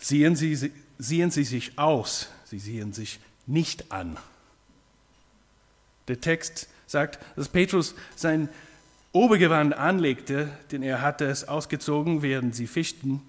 sehen 0.00 0.34
sie, 0.34 0.72
sehen 0.98 1.30
sie 1.30 1.44
sich 1.44 1.78
aus, 1.78 2.26
sie 2.44 2.58
sehen 2.58 2.92
sich 2.92 3.20
nicht 3.46 3.92
an. 3.92 4.18
Der 6.08 6.20
Text 6.20 6.68
sagt, 6.86 7.18
dass 7.36 7.48
Petrus 7.48 7.94
sein 8.16 8.48
Obergewand 9.12 9.74
anlegte, 9.74 10.50
denn 10.72 10.82
er 10.82 11.00
hatte 11.00 11.26
es 11.26 11.46
ausgezogen, 11.46 12.22
während 12.22 12.54
sie 12.54 12.66
fischten. 12.66 13.22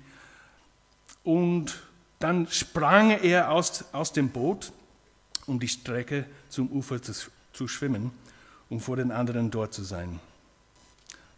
Und 1.24 1.82
dann 2.20 2.48
sprang 2.50 3.12
er 3.12 3.52
aus, 3.52 3.86
aus 3.94 4.12
dem 4.12 4.30
Boot, 4.30 4.72
um 5.46 5.60
die 5.60 5.68
Strecke 5.68 6.26
zum 6.50 6.72
Ufer 6.72 7.02
zu, 7.02 7.14
zu 7.54 7.68
schwimmen, 7.68 8.12
um 8.70 8.80
vor 8.80 8.96
den 8.96 9.12
anderen 9.12 9.52
dort 9.52 9.74
zu 9.74 9.84
sein. 9.84 10.20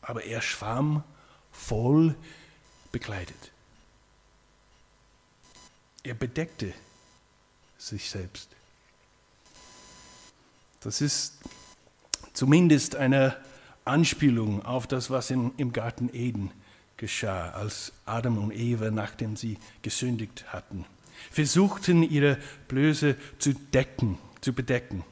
Aber 0.01 0.23
er 0.23 0.41
schwamm 0.41 1.03
voll 1.51 2.15
bekleidet. 2.91 3.51
Er 6.03 6.13
bedeckte 6.13 6.73
sich 7.77 8.09
selbst. 8.09 8.56
Das 10.87 11.01
ist 11.01 11.33
zumindest 12.31 12.95
eine 12.95 13.35
Anspielung 13.83 14.63
auf 14.63 14.87
das, 14.87 15.09
was 15.09 15.29
in, 15.31 15.51
im 15.57 15.73
Garten 15.73 16.09
Eden 16.13 16.49
geschah, 16.95 17.49
als 17.49 17.91
Adam 18.05 18.37
und 18.37 18.53
Eva, 18.55 18.89
nachdem 18.89 19.35
sie 19.35 19.57
gesündigt 19.81 20.45
hatten, 20.53 20.85
versuchten 21.29 22.03
ihre 22.03 22.37
Blöße 22.69 23.17
zu 23.37 23.51
decken, 23.51 24.17
zu 24.39 24.53
bedecken, 24.53 25.03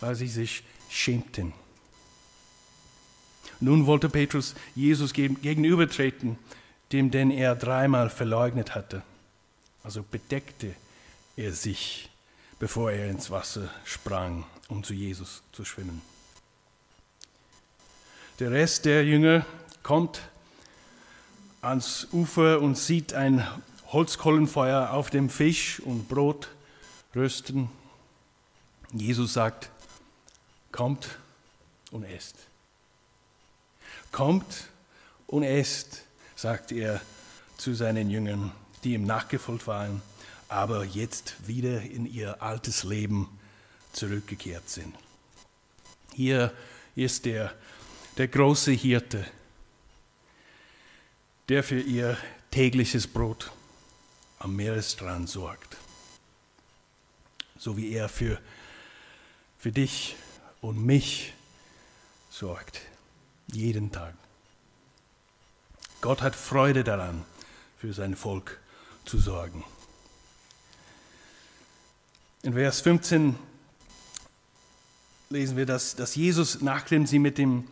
weil 0.00 0.16
sie 0.16 0.26
sich 0.26 0.64
schämten. 0.90 1.52
Nun 3.60 3.86
wollte 3.86 4.08
Petrus 4.08 4.56
Jesus 4.74 5.12
gegenübertreten, 5.12 6.36
dem 6.90 7.12
den 7.12 7.30
er 7.30 7.54
dreimal 7.54 8.10
verleugnet 8.10 8.74
hatte. 8.74 9.02
Also 9.84 10.02
bedeckte 10.02 10.74
er 11.36 11.52
sich, 11.52 12.10
bevor 12.62 12.92
er 12.92 13.10
ins 13.10 13.28
Wasser 13.28 13.68
sprang, 13.84 14.44
um 14.68 14.84
zu 14.84 14.94
Jesus 14.94 15.42
zu 15.50 15.64
schwimmen. 15.64 16.00
Der 18.38 18.52
Rest 18.52 18.84
der 18.84 19.04
Jünger 19.04 19.44
kommt 19.82 20.20
ans 21.60 22.06
Ufer 22.12 22.60
und 22.60 22.78
sieht 22.78 23.14
ein 23.14 23.44
Holzkohlenfeuer 23.88 24.92
auf 24.92 25.10
dem 25.10 25.28
Fisch 25.28 25.80
und 25.80 26.08
Brot 26.08 26.50
rösten. 27.16 27.68
Jesus 28.92 29.32
sagt, 29.32 29.68
kommt 30.70 31.18
und 31.90 32.04
esst. 32.04 32.36
Kommt 34.12 34.68
und 35.26 35.42
esst, 35.42 36.02
sagt 36.36 36.70
er 36.70 37.00
zu 37.56 37.74
seinen 37.74 38.08
Jüngern, 38.08 38.52
die 38.84 38.94
ihm 38.94 39.04
nachgefolgt 39.04 39.66
waren, 39.66 40.00
aber 40.52 40.84
jetzt 40.84 41.46
wieder 41.46 41.82
in 41.82 42.06
ihr 42.06 42.42
altes 42.42 42.84
Leben 42.84 43.28
zurückgekehrt 43.92 44.68
sind. 44.68 44.94
Hier 46.14 46.52
ist 46.94 47.24
der 47.24 47.54
der 48.18 48.28
große 48.28 48.72
Hirte, 48.72 49.26
der 51.48 51.62
für 51.62 51.80
ihr 51.80 52.16
tägliches 52.50 53.06
Brot 53.06 53.50
am 54.38 54.54
Meeresstrand 54.56 55.28
sorgt. 55.28 55.76
So 57.58 57.76
wie 57.76 57.92
er 57.92 58.08
für, 58.08 58.38
für 59.58 59.72
dich 59.72 60.16
und 60.60 60.84
mich 60.84 61.32
sorgt. 62.30 62.80
Jeden 63.46 63.92
Tag. 63.92 64.14
Gott 66.00 66.20
hat 66.22 66.34
Freude 66.34 66.84
daran, 66.84 67.24
für 67.78 67.92
sein 67.92 68.16
Volk 68.16 68.58
zu 69.04 69.18
sorgen. 69.18 69.64
In 72.44 72.54
Vers 72.54 72.80
15 72.80 73.36
lesen 75.30 75.56
wir, 75.56 75.64
dass, 75.64 75.94
dass 75.94 76.16
Jesus, 76.16 76.60
nachdem 76.60 77.06
sie 77.06 77.20
mit 77.20 77.38
dem 77.38 77.68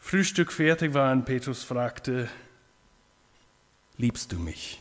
Frühstück 0.00 0.50
fertig 0.50 0.92
waren, 0.92 1.24
Petrus 1.24 1.62
fragte, 1.62 2.28
liebst 3.96 4.32
du 4.32 4.40
mich? 4.40 4.80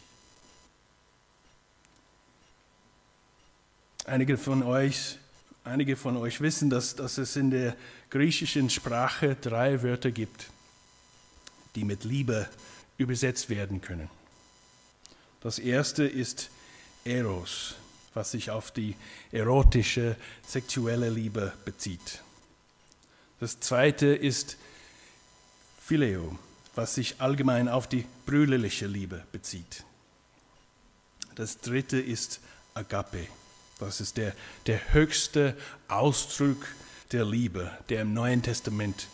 Einige 4.05 4.39
von 4.39 4.63
euch, 4.63 5.19
einige 5.63 5.97
von 5.97 6.17
euch 6.17 6.41
wissen, 6.41 6.71
dass, 6.71 6.95
dass 6.95 7.19
es 7.19 7.35
in 7.35 7.51
der 7.51 7.77
griechischen 8.09 8.71
Sprache 8.71 9.35
drei 9.39 9.83
Wörter 9.83 10.09
gibt, 10.09 10.47
die 11.75 11.83
mit 11.83 12.05
Liebe 12.05 12.49
übersetzt 12.97 13.51
werden 13.51 13.81
können. 13.81 14.09
Das 15.41 15.59
erste 15.59 16.05
ist 16.05 16.49
Eros, 17.03 17.75
was 18.15 18.31
sich 18.31 18.49
auf 18.49 18.71
die 18.71 18.95
erotische, 19.31 20.15
sexuelle 20.47 21.09
Liebe 21.09 21.53
bezieht. 21.65 22.23
Das 23.39 23.59
zweite 23.59 24.07
ist 24.07 24.57
Phileo, 25.79 26.39
was 26.73 26.95
sich 26.95 27.21
allgemein 27.21 27.67
auf 27.67 27.87
die 27.87 28.05
brüderliche 28.25 28.87
Liebe 28.87 29.23
bezieht. 29.31 29.83
Das 31.35 31.59
dritte 31.59 31.99
ist 31.99 32.39
Agape. 32.73 33.27
Das 33.79 33.99
ist 33.99 34.17
der, 34.17 34.33
der 34.67 34.93
höchste 34.93 35.55
Ausdruck 35.89 36.65
der 37.11 37.25
Liebe, 37.25 37.69
der 37.89 38.01
im 38.01 38.13
Neuen 38.13 38.41
Testament 38.41 39.07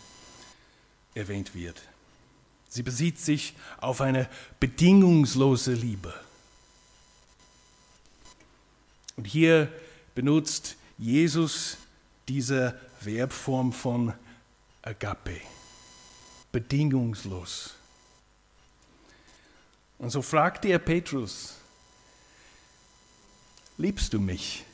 erwähnt 1.16 1.56
wird. 1.56 1.82
Sie 2.70 2.84
bezieht 2.84 3.20
sich 3.20 3.54
auf 3.80 4.00
eine 4.02 4.30
bedingungslose 4.60 5.74
Liebe. 5.74 6.14
Und 9.18 9.26
hier 9.26 9.72
benutzt 10.16 10.76
Jesus 10.98 11.78
diese 12.28 12.80
Verbform 13.00 13.74
von 13.74 14.14
Agape, 14.82 15.42
bedingungslos. 16.52 17.76
Und 19.98 20.10
so 20.10 20.22
fragte 20.22 20.70
er 20.70 20.80
Petrus, 20.80 21.58
liebst 23.78 24.14
du 24.14 24.20
mich 24.20 24.66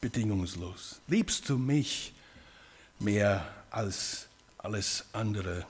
bedingungslos? 0.00 1.00
Liebst 1.06 1.48
du 1.48 1.56
mich 1.56 2.12
mehr 2.98 3.50
als 3.70 4.26
alles 4.58 5.04
andere? 5.12 5.66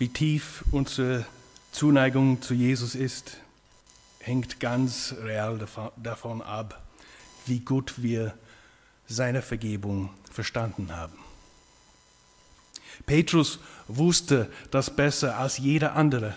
Wie 0.00 0.08
tief 0.08 0.64
unsere 0.70 1.26
Zuneigung 1.72 2.40
zu 2.40 2.54
Jesus 2.54 2.94
ist, 2.94 3.36
hängt 4.20 4.58
ganz 4.58 5.14
real 5.22 5.58
davon 5.98 6.40
ab, 6.40 6.82
wie 7.44 7.60
gut 7.60 8.02
wir 8.02 8.32
seine 9.06 9.42
Vergebung 9.42 10.08
verstanden 10.32 10.96
haben. 10.96 11.18
Petrus 13.04 13.58
wusste 13.88 14.50
das 14.70 14.88
besser 14.88 15.36
als 15.36 15.58
jeder 15.58 15.94
andere. 15.96 16.34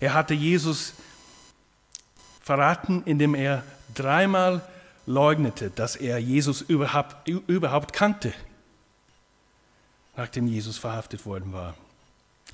Er 0.00 0.14
hatte 0.14 0.32
Jesus 0.32 0.94
verraten, 2.40 3.02
indem 3.04 3.34
er 3.34 3.62
dreimal 3.94 4.66
leugnete, 5.04 5.68
dass 5.68 5.96
er 5.96 6.16
Jesus 6.16 6.62
überhaupt, 6.62 7.28
überhaupt 7.28 7.92
kannte, 7.92 8.32
nachdem 10.16 10.46
Jesus 10.46 10.78
verhaftet 10.78 11.26
worden 11.26 11.52
war. 11.52 11.74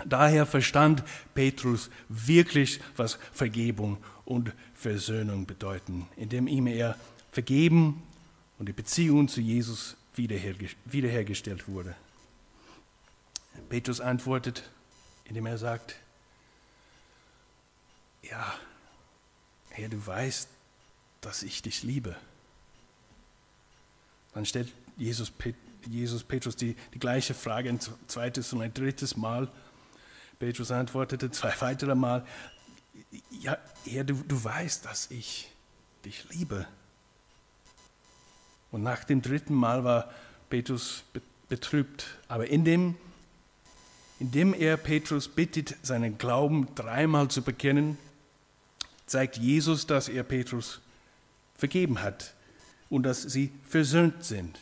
Daher 0.05 0.47
verstand 0.47 1.03
Petrus 1.35 1.91
wirklich, 2.09 2.81
was 2.97 3.19
Vergebung 3.33 3.99
und 4.25 4.53
Versöhnung 4.75 5.47
bedeuten, 5.47 6.09
indem 6.17 6.47
ihm 6.47 6.67
er 6.67 6.97
vergeben 7.33 8.03
und 8.59 8.69
die 8.69 8.73
Beziehung 8.73 9.29
zu 9.29 9.41
Jesus 9.41 9.97
wiederhergestellt 10.15 11.69
wurde. 11.69 11.95
Petrus 13.69 14.01
antwortet, 14.01 14.69
indem 15.25 15.47
er 15.47 15.59
sagt, 15.59 15.97
ja, 18.23 18.55
Herr, 19.71 19.89
du 19.89 20.05
weißt, 20.05 20.49
dass 21.21 21.43
ich 21.43 21.63
dich 21.63 21.83
liebe. 21.83 22.17
Dann 24.35 24.47
stellt 24.47 24.73
Jesus, 24.97 25.33
Jesus 25.87 26.25
Petrus 26.25 26.57
die, 26.57 26.77
die 26.95 26.99
gleiche 26.99 27.35
Frage 27.35 27.69
ein 27.69 27.81
zweites 28.07 28.53
und 28.53 28.63
ein 28.63 28.75
drittes 28.75 29.17
Mal. 29.17 29.49
Petrus 30.39 30.71
antwortete 30.71 31.31
zwei 31.31 31.53
weitere 31.61 31.95
Mal, 31.95 32.25
ja, 33.31 33.57
Herr, 33.85 34.05
du, 34.05 34.15
du 34.15 34.43
weißt, 34.43 34.85
dass 34.85 35.11
ich 35.11 35.51
dich 36.05 36.25
liebe. 36.31 36.67
Und 38.71 38.83
nach 38.83 39.05
dem 39.05 39.23
dritten 39.23 39.55
Mal 39.55 39.85
war 39.85 40.11
Petrus 40.51 41.05
betrübt. 41.49 42.19
Aber 42.29 42.49
indem, 42.49 42.97
indem 44.21 44.53
er 44.55 44.77
Petrus 44.77 45.29
bittet, 45.29 45.77
seinen 45.83 46.19
Glauben 46.19 46.75
dreimal 46.75 47.29
zu 47.29 47.43
bekennen, 47.43 47.97
zeigt 49.07 49.39
Jesus, 49.39 49.87
dass 49.87 50.09
er 50.09 50.23
Petrus 50.23 50.81
vergeben 51.57 52.03
hat 52.03 52.35
und 52.91 53.05
dass 53.05 53.23
sie 53.23 53.51
versöhnt 53.67 54.25
sind. 54.25 54.59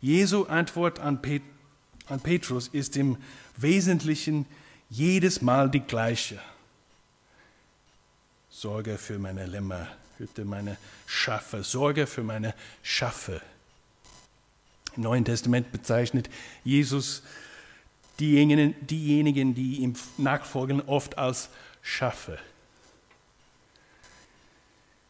Jesu 0.00 0.44
Antwort 0.44 0.98
an, 0.98 1.22
Pet 1.22 1.42
an 2.06 2.20
Petrus 2.20 2.68
ist 2.68 2.96
im 2.96 3.16
Wesentlichen 3.56 4.46
jedes 4.90 5.42
Mal 5.42 5.70
die 5.70 5.80
gleiche. 5.80 6.40
Sorge 8.50 8.96
für 8.98 9.18
meine 9.18 9.46
Lämmer, 9.46 9.88
hüte 10.18 10.44
meine 10.44 10.76
Schafe, 11.06 11.62
Sorge 11.62 12.06
für 12.06 12.22
meine 12.22 12.54
Schafe. 12.82 13.42
Im 14.96 15.02
Neuen 15.02 15.24
Testament 15.24 15.72
bezeichnet 15.72 16.30
Jesus 16.64 17.22
diejenigen, 18.18 18.74
diejenigen, 18.86 19.54
die 19.54 19.76
ihm 19.76 19.94
nachfolgen, 20.16 20.80
oft 20.82 21.18
als 21.18 21.50
Schafe. 21.82 22.38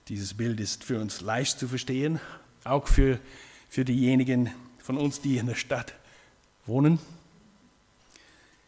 Dieses 0.08 0.34
Bild 0.34 0.60
ist 0.60 0.84
für 0.84 1.00
uns 1.00 1.20
leicht 1.20 1.58
zu 1.58 1.68
verstehen, 1.68 2.20
auch 2.64 2.88
für, 2.88 3.20
für 3.68 3.84
diejenigen 3.84 4.52
von 4.78 4.96
uns, 4.96 5.20
die 5.20 5.38
in 5.38 5.46
der 5.46 5.54
Stadt 5.54 5.94
wohnen. 6.64 6.98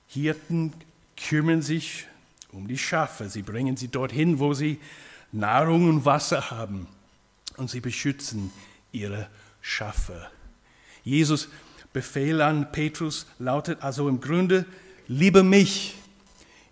Hirten 0.08 0.72
kümmern 1.18 1.62
sich 1.62 2.06
um 2.52 2.68
die 2.68 2.78
Schafe. 2.78 3.28
Sie 3.28 3.42
bringen 3.42 3.76
sie 3.76 3.88
dorthin, 3.88 4.38
wo 4.38 4.54
sie 4.54 4.78
Nahrung 5.32 5.88
und 5.88 6.04
Wasser 6.04 6.50
haben. 6.50 6.86
Und 7.56 7.70
sie 7.70 7.80
beschützen 7.80 8.52
ihre 8.92 9.28
Schafe. 9.60 10.30
Jesus 11.04 11.48
Befehl 11.92 12.40
an 12.42 12.70
Petrus 12.70 13.26
lautet 13.38 13.82
also 13.82 14.08
im 14.08 14.20
Grunde, 14.20 14.66
liebe 15.08 15.42
mich, 15.42 15.94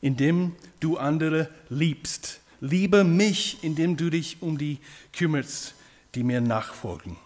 indem 0.01 0.55
du 0.79 0.99
andere 0.99 1.51
liebst. 1.69 2.41
Liebe 2.61 3.03
mich, 3.03 3.63
indem 3.63 3.97
du 3.97 4.11
dich 4.11 4.43
um 4.43 4.59
die 4.59 4.79
kümmerst, 5.13 5.75
die 6.15 6.23
mir 6.23 6.41
nachfolgen. 6.41 7.17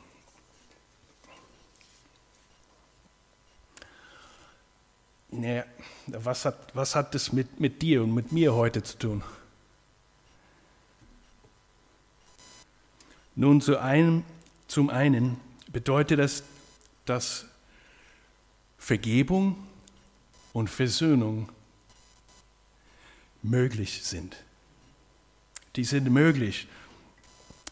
Naja, 5.30 5.64
was 6.18 6.44
hat, 6.44 6.74
was 6.74 6.94
hat 6.94 7.14
das 7.14 7.32
mit, 7.32 7.60
mit 7.60 7.82
dir 7.82 8.02
und 8.02 8.14
mit 8.14 8.32
mir 8.32 8.54
heute 8.54 8.82
zu 8.82 8.98
tun? 8.98 9.22
Nun, 13.36 13.60
zu 13.60 13.78
einem, 13.78 14.24
zum 14.68 14.90
einen 14.90 15.40
bedeutet 15.68 16.18
das, 16.18 16.42
dass 17.06 17.46
Vergebung 18.78 19.56
und 20.52 20.68
Versöhnung 20.68 21.48
möglich 23.42 24.02
sind. 24.02 24.36
Die 25.76 25.84
sind 25.84 26.10
möglich. 26.10 26.66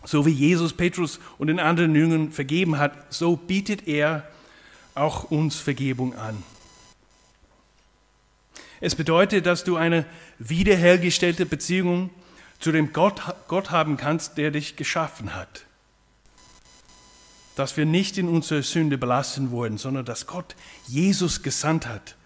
So 0.05 0.24
wie 0.24 0.31
Jesus 0.31 0.72
Petrus 0.72 1.18
und 1.38 1.48
den 1.48 1.59
anderen 1.59 1.94
Jüngern 1.94 2.31
vergeben 2.31 2.79
hat, 2.79 3.12
so 3.12 3.37
bietet 3.37 3.88
er 3.88 4.29
auch 4.94 5.24
uns 5.24 5.57
Vergebung 5.57 6.14
an. 6.14 6.42
Es 8.80 8.94
bedeutet, 8.94 9.46
dass 9.46 9.64
du 9.64 9.76
eine 9.76 10.04
wiederhergestellte 10.38 11.46
Beziehung 11.46 12.10
zu 12.58 12.72
dem 12.72 12.92
Gott, 12.92 13.22
Gott 13.48 13.70
haben 13.70 13.96
kannst, 13.96 14.38
der 14.38 14.50
dich 14.50 14.76
geschaffen 14.76 15.34
hat. 15.34 15.66
Dass 17.56 17.76
wir 17.76 17.86
nicht 17.86 18.18
in 18.18 18.28
unserer 18.28 18.62
Sünde 18.62 18.98
belassen 18.98 19.50
wurden, 19.50 19.78
sondern 19.78 20.04
dass 20.04 20.26
Gott 20.26 20.54
Jesus 20.86 21.42
gesandt 21.42 21.86
hat, 21.86 22.16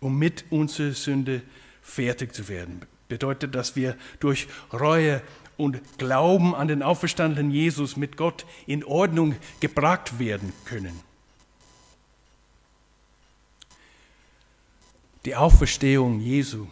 um 0.00 0.18
mit 0.18 0.44
unserer 0.50 0.92
Sünde 0.92 1.42
fertig 1.82 2.34
zu 2.34 2.48
werden. 2.48 2.82
Bedeutet, 3.08 3.54
dass 3.54 3.76
wir 3.76 3.96
durch 4.18 4.48
Reue 4.72 5.22
und 5.56 5.80
Glauben 5.98 6.54
an 6.54 6.68
den 6.68 6.82
auferstandenen 6.82 7.50
Jesus 7.50 7.96
mit 7.96 8.16
Gott 8.16 8.46
in 8.66 8.82
Ordnung 8.84 9.36
gebracht 9.60 10.18
werden 10.18 10.52
können. 10.64 11.09
Die 15.24 15.36
Auferstehung 15.36 16.20
Jesu 16.20 16.66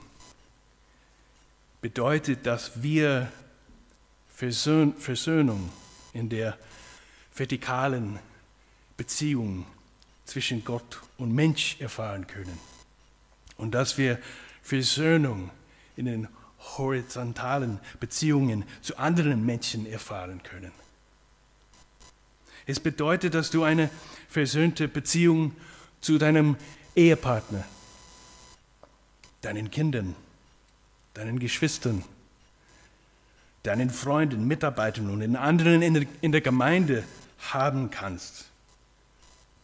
bedeutet, 1.80 2.46
dass 2.46 2.82
wir 2.82 3.30
Versöhnung 4.34 5.70
in 6.12 6.28
der 6.28 6.56
vertikalen 7.34 8.18
Beziehung 8.96 9.66
zwischen 10.24 10.64
Gott 10.64 11.00
und 11.18 11.34
Mensch 11.34 11.76
erfahren 11.80 12.26
können. 12.26 12.58
Und 13.56 13.72
dass 13.72 13.98
wir 13.98 14.18
Versöhnung 14.62 15.50
in 15.96 16.06
den 16.06 16.28
horizontalen 16.76 17.80
Beziehungen 18.00 18.64
zu 18.80 18.96
anderen 18.96 19.44
Menschen 19.44 19.86
erfahren 19.86 20.42
können. 20.42 20.72
Es 22.66 22.80
bedeutet, 22.80 23.34
dass 23.34 23.50
du 23.50 23.62
eine 23.62 23.90
versöhnte 24.28 24.88
Beziehung 24.88 25.54
zu 26.00 26.18
deinem 26.18 26.56
Ehepartner, 26.94 27.64
deinen 29.42 29.70
Kindern, 29.70 30.14
deinen 31.14 31.38
Geschwistern, 31.38 32.04
deinen 33.62 33.90
Freunden, 33.90 34.46
Mitarbeitern 34.46 35.10
und 35.10 35.20
den 35.20 35.36
anderen 35.36 35.82
in 35.82 36.32
der 36.32 36.40
Gemeinde 36.40 37.04
haben 37.50 37.90
kannst. 37.90 38.46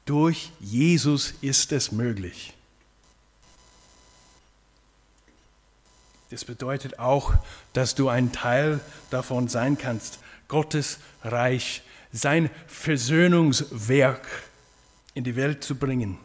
Durch 0.05 0.53
Jesus 0.61 1.35
ist 1.41 1.73
es 1.73 1.93
möglich. 1.93 2.53
Das 6.31 6.45
bedeutet 6.45 6.99
auch, 6.99 7.35
dass 7.73 7.95
du 7.95 8.09
ein 8.09 8.33
Teil 8.33 8.81
davon 9.11 9.49
sein 9.49 9.79
kannst, 9.79 10.19
Gottes 10.49 10.99
Reich, 11.23 11.83
sein 12.13 12.51
Versöhnungswerk 12.67 14.27
in 15.15 15.25
die 15.25 15.37
Welt 15.37 15.65
zu 15.65 15.77
bringen, 15.77 16.19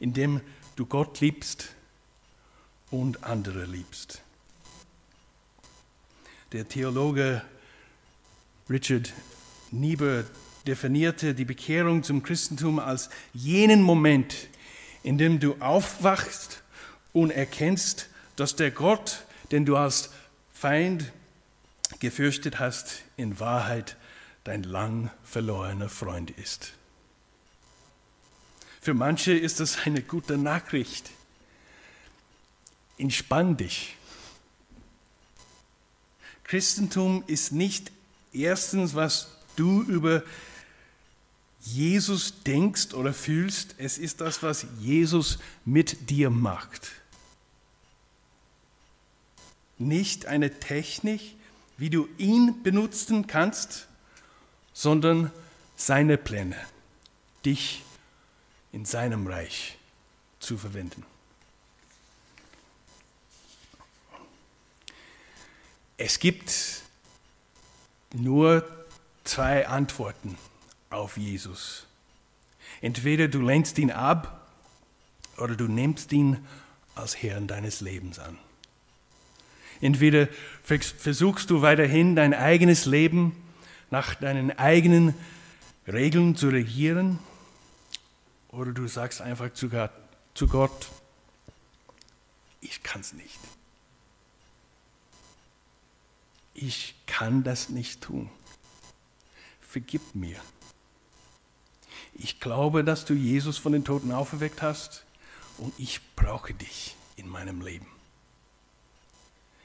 indem 0.00 0.40
du 0.76 0.84
Gott 0.84 1.20
liebst 1.20 1.68
und 2.92 3.24
andere 3.24 3.64
liebst. 3.64 4.22
Der 6.52 6.68
Theologe 6.68 7.42
Richard 8.70 9.12
Niebuhr 9.72 10.24
definierte 10.66 11.34
die 11.34 11.44
Bekehrung 11.46 12.02
zum 12.04 12.22
Christentum 12.22 12.78
als 12.78 13.10
jenen 13.32 13.82
Moment, 13.82 14.48
in 15.02 15.18
dem 15.18 15.40
du 15.40 15.56
aufwachst 15.60 16.62
und 17.12 17.30
erkennst, 17.30 18.08
dass 18.36 18.54
der 18.54 18.70
Gott, 18.70 19.24
den 19.50 19.64
du 19.64 19.76
als 19.76 20.10
Feind 20.52 21.10
gefürchtet 21.98 22.60
hast, 22.60 23.02
in 23.16 23.40
Wahrheit 23.40 23.96
dein 24.44 24.62
lang 24.62 25.10
verlorener 25.24 25.88
Freund 25.88 26.30
ist. 26.30 26.74
Für 28.80 28.94
manche 28.94 29.32
ist 29.32 29.60
das 29.60 29.86
eine 29.86 30.02
gute 30.02 30.36
Nachricht. 30.36 31.10
Entspann 33.02 33.56
dich. 33.56 33.96
Christentum 36.44 37.24
ist 37.26 37.50
nicht 37.50 37.90
erstens, 38.32 38.94
was 38.94 39.26
du 39.56 39.82
über 39.82 40.22
Jesus 41.62 42.44
denkst 42.44 42.94
oder 42.94 43.12
fühlst, 43.12 43.74
es 43.78 43.98
ist 43.98 44.20
das, 44.20 44.44
was 44.44 44.66
Jesus 44.78 45.40
mit 45.64 46.10
dir 46.10 46.30
macht. 46.30 46.92
Nicht 49.78 50.26
eine 50.26 50.60
Technik, 50.60 51.34
wie 51.78 51.90
du 51.90 52.08
ihn 52.18 52.62
benutzen 52.62 53.26
kannst, 53.26 53.88
sondern 54.72 55.32
seine 55.74 56.18
Pläne, 56.18 56.56
dich 57.44 57.82
in 58.70 58.84
seinem 58.84 59.26
Reich 59.26 59.76
zu 60.38 60.56
verwenden. 60.56 61.04
Es 66.04 66.18
gibt 66.18 66.82
nur 68.12 68.66
zwei 69.22 69.68
Antworten 69.68 70.36
auf 70.90 71.16
Jesus. 71.16 71.86
Entweder 72.80 73.28
du 73.28 73.40
lehnst 73.40 73.78
ihn 73.78 73.92
ab 73.92 74.50
oder 75.36 75.54
du 75.54 75.68
nimmst 75.68 76.10
ihn 76.10 76.44
als 76.96 77.22
Herrn 77.22 77.46
deines 77.46 77.82
Lebens 77.82 78.18
an. 78.18 78.36
Entweder 79.80 80.26
versuchst 80.64 81.50
du 81.50 81.62
weiterhin 81.62 82.16
dein 82.16 82.34
eigenes 82.34 82.84
Leben 82.84 83.40
nach 83.92 84.16
deinen 84.16 84.58
eigenen 84.58 85.14
Regeln 85.86 86.34
zu 86.34 86.48
regieren 86.48 87.20
oder 88.48 88.72
du 88.72 88.88
sagst 88.88 89.20
einfach 89.20 89.52
zu 89.54 89.68
Gott, 90.48 90.88
ich 92.60 92.82
kann 92.82 93.02
es 93.02 93.12
nicht. 93.12 93.38
Ich 96.54 96.94
kann 97.06 97.42
das 97.42 97.68
nicht 97.68 98.02
tun. 98.02 98.30
Vergib 99.60 100.14
mir. 100.14 100.40
Ich 102.14 102.40
glaube, 102.40 102.84
dass 102.84 103.04
du 103.04 103.14
Jesus 103.14 103.58
von 103.58 103.72
den 103.72 103.84
Toten 103.84 104.12
auferweckt 104.12 104.60
hast 104.60 105.04
und 105.58 105.72
ich 105.78 106.00
brauche 106.14 106.52
dich 106.52 106.94
in 107.16 107.28
meinem 107.28 107.62
Leben. 107.62 107.86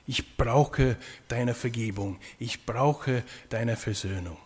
Ich 0.05 0.37
brauche 0.37 0.97
deine 1.27 1.53
Vergebung. 1.53 2.17
Ich 2.39 2.65
brauche 2.65 3.23
deine 3.49 3.75
Versöhnung. 3.75 4.37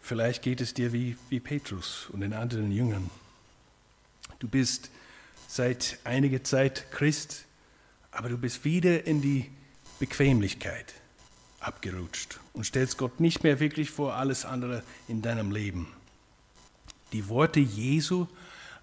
Vielleicht 0.00 0.42
geht 0.42 0.60
es 0.60 0.72
dir 0.72 0.92
wie, 0.92 1.16
wie 1.30 1.40
Petrus 1.40 2.08
und 2.12 2.20
den 2.20 2.32
anderen 2.32 2.70
Jüngern. 2.70 3.10
Du 4.38 4.46
bist 4.46 4.90
seit 5.48 5.98
einiger 6.04 6.42
Zeit 6.44 6.90
Christ, 6.90 7.44
aber 8.10 8.28
du 8.28 8.38
bist 8.38 8.64
wieder 8.64 9.06
in 9.06 9.20
die 9.20 9.50
Bequemlichkeit 9.98 10.94
abgerutscht 11.60 12.38
und 12.52 12.64
stellst 12.64 12.98
Gott 12.98 13.20
nicht 13.20 13.42
mehr 13.42 13.60
wirklich 13.60 13.90
vor 13.90 14.14
alles 14.14 14.44
andere 14.44 14.82
in 15.08 15.22
deinem 15.22 15.50
Leben. 15.50 15.92
Die 17.12 17.28
Worte 17.28 17.60
Jesu 17.60 18.26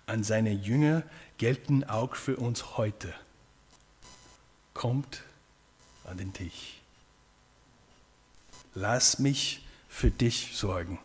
an 0.05 0.23
seine 0.23 0.51
Jünger 0.51 1.03
gelten 1.37 1.83
auch 1.83 2.15
für 2.15 2.37
uns 2.37 2.77
heute. 2.77 3.13
Kommt 4.73 5.23
an 6.05 6.17
den 6.17 6.33
Tisch. 6.33 6.79
Lass 8.75 9.19
mich 9.19 9.63
für 9.87 10.09
dich 10.09 10.51
sorgen, 10.55 10.99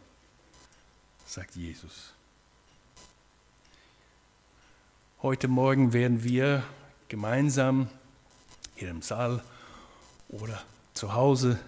sagt 1.26 1.54
Jesus. 1.54 2.14
Heute 5.20 5.48
Morgen 5.48 5.92
werden 5.92 6.22
wir 6.22 6.62
gemeinsam 7.08 7.88
hier 8.76 8.88
im 8.88 9.02
Saal 9.02 9.42
oder 10.28 10.62
zu 10.94 11.12
Hause 11.12 11.58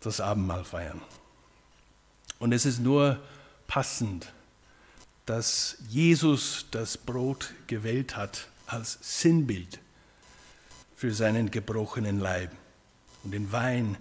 das 0.00 0.20
Abendmahl 0.20 0.64
feiern. 0.64 1.00
Und 2.40 2.50
es 2.50 2.66
ist 2.66 2.80
nur 2.80 3.22
passend, 3.68 4.32
dass 5.24 5.76
Jesus 5.88 6.66
das 6.72 6.98
Brot 6.98 7.54
gewählt 7.68 8.16
hat 8.16 8.48
als 8.66 8.98
Sinnbild 9.02 9.78
für 10.96 11.14
seinen 11.14 11.52
gebrochenen 11.52 12.18
Leib 12.18 12.50
und 13.22 13.30
den 13.30 13.52
Wein 13.52 13.96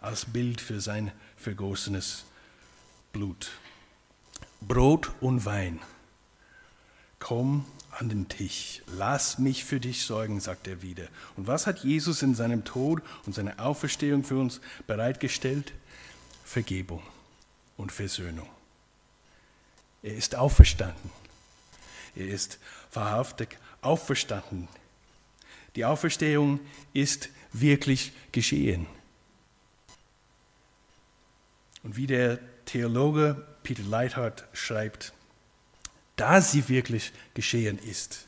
als 0.00 0.24
Bild 0.24 0.60
für 0.60 0.80
sein 0.80 1.12
vergossenes 1.36 2.24
Blut. 3.12 3.52
Brot 4.60 5.12
und 5.20 5.44
Wein. 5.44 5.78
Komm 7.20 7.66
an 7.90 8.08
den 8.08 8.28
Tisch. 8.28 8.82
Lass 8.86 9.38
mich 9.38 9.64
für 9.64 9.80
dich 9.80 10.04
sorgen, 10.04 10.40
sagt 10.40 10.68
er 10.68 10.82
wieder. 10.82 11.08
Und 11.36 11.46
was 11.46 11.66
hat 11.66 11.80
Jesus 11.80 12.22
in 12.22 12.34
seinem 12.34 12.64
Tod 12.64 13.02
und 13.26 13.34
seiner 13.34 13.58
Auferstehung 13.60 14.24
für 14.24 14.38
uns 14.38 14.60
bereitgestellt? 14.86 15.72
Vergebung 16.44 17.02
und 17.76 17.92
Versöhnung. 17.92 18.48
Er 20.02 20.14
ist 20.14 20.34
auferstanden. 20.34 21.10
Er 22.16 22.26
ist 22.26 22.58
wahrhaftig 22.92 23.58
auferstanden. 23.82 24.68
Die 25.76 25.84
Auferstehung 25.84 26.60
ist 26.92 27.28
wirklich 27.52 28.12
geschehen. 28.32 28.86
Und 31.82 31.96
wie 31.96 32.06
der 32.06 32.38
Theologe 32.66 33.46
Peter 33.62 33.82
Leithart 33.82 34.44
schreibt, 34.52 35.12
da 36.20 36.42
sie 36.42 36.68
wirklich 36.68 37.12
geschehen 37.32 37.78
ist, 37.78 38.26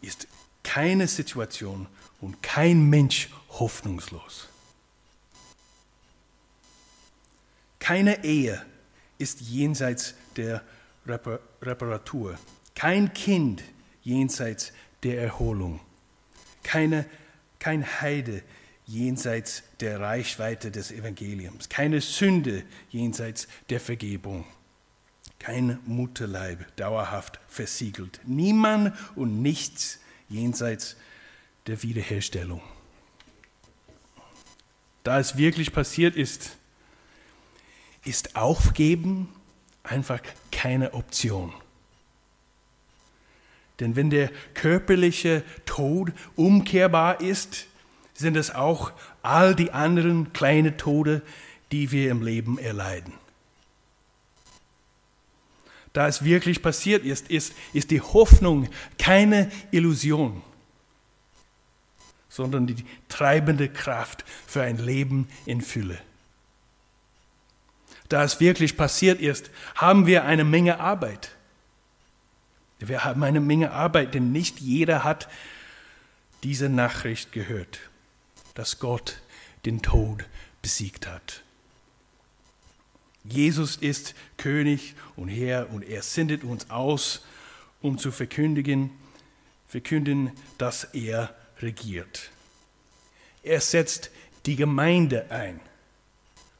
ist 0.00 0.28
keine 0.62 1.08
Situation 1.08 1.88
und 2.20 2.42
kein 2.42 2.88
Mensch 2.88 3.30
hoffnungslos. 3.48 4.48
Keine 7.80 8.22
Ehe 8.22 8.64
ist 9.18 9.40
jenseits 9.40 10.14
der 10.36 10.62
Reparatur. 11.06 12.38
Kein 12.74 13.12
Kind 13.12 13.64
jenseits 14.02 14.72
der 15.02 15.20
Erholung. 15.20 15.80
Keine, 16.62 17.06
kein 17.58 17.84
Heide 18.00 18.42
jenseits 18.86 19.64
der 19.80 20.00
Reichweite 20.00 20.70
des 20.70 20.92
Evangeliums. 20.92 21.68
Keine 21.68 22.00
Sünde 22.00 22.62
jenseits 22.90 23.48
der 23.68 23.80
Vergebung. 23.80 24.44
Kein 25.38 25.78
Mutterleib 25.86 26.76
dauerhaft 26.76 27.38
versiegelt. 27.46 28.20
Niemand 28.24 28.94
und 29.14 29.40
nichts 29.40 30.00
jenseits 30.28 30.96
der 31.66 31.82
Wiederherstellung. 31.82 32.60
Da 35.04 35.18
es 35.18 35.36
wirklich 35.36 35.72
passiert 35.72 36.16
ist, 36.16 36.56
ist 38.04 38.36
Aufgeben 38.36 39.28
einfach 39.82 40.20
keine 40.50 40.94
Option. 40.94 41.52
Denn 43.80 43.96
wenn 43.96 44.10
der 44.10 44.30
körperliche 44.54 45.44
Tod 45.64 46.12
umkehrbar 46.34 47.20
ist, 47.20 47.66
sind 48.14 48.36
es 48.36 48.52
auch 48.52 48.92
all 49.22 49.54
die 49.54 49.70
anderen 49.70 50.32
kleinen 50.32 50.76
Tode, 50.76 51.22
die 51.70 51.92
wir 51.92 52.10
im 52.10 52.22
Leben 52.22 52.58
erleiden. 52.58 53.12
Da 55.98 56.06
es 56.06 56.22
wirklich 56.22 56.62
passiert 56.62 57.04
ist, 57.04 57.28
ist, 57.28 57.52
ist 57.72 57.90
die 57.90 58.00
Hoffnung 58.00 58.68
keine 58.98 59.50
Illusion, 59.72 60.42
sondern 62.28 62.68
die 62.68 62.84
treibende 63.08 63.68
Kraft 63.68 64.24
für 64.46 64.62
ein 64.62 64.78
Leben 64.78 65.26
in 65.46 65.60
Fülle 65.60 65.98
da 68.08 68.24
es 68.24 68.40
wirklich 68.40 68.76
passiert 68.76 69.20
ist, 69.20 69.50
haben 69.74 70.06
wir 70.06 70.24
eine 70.24 70.44
Menge 70.44 70.80
Arbeit. 70.80 71.30
Wir 72.78 73.04
haben 73.04 73.22
eine 73.22 73.40
Menge 73.40 73.72
Arbeit, 73.72 74.14
denn 74.14 74.32
nicht 74.32 74.60
jeder 74.60 75.04
hat 75.04 75.28
diese 76.42 76.68
Nachricht 76.68 77.32
gehört, 77.32 77.80
dass 78.54 78.78
Gott 78.78 79.20
den 79.66 79.82
Tod 79.82 80.24
besiegt 80.62 81.06
hat. 81.06 81.42
Jesus 83.30 83.76
ist 83.76 84.14
König 84.36 84.94
und 85.16 85.28
Herr 85.28 85.70
und 85.70 85.82
er 85.82 86.02
sendet 86.02 86.44
uns 86.44 86.70
aus, 86.70 87.24
um 87.82 87.98
zu 87.98 88.10
verkündigen, 88.10 88.90
verkünden, 89.66 90.32
dass 90.56 90.84
er 90.84 91.34
regiert. 91.60 92.30
Er 93.42 93.60
setzt 93.60 94.10
die 94.46 94.56
Gemeinde 94.56 95.30
ein, 95.30 95.60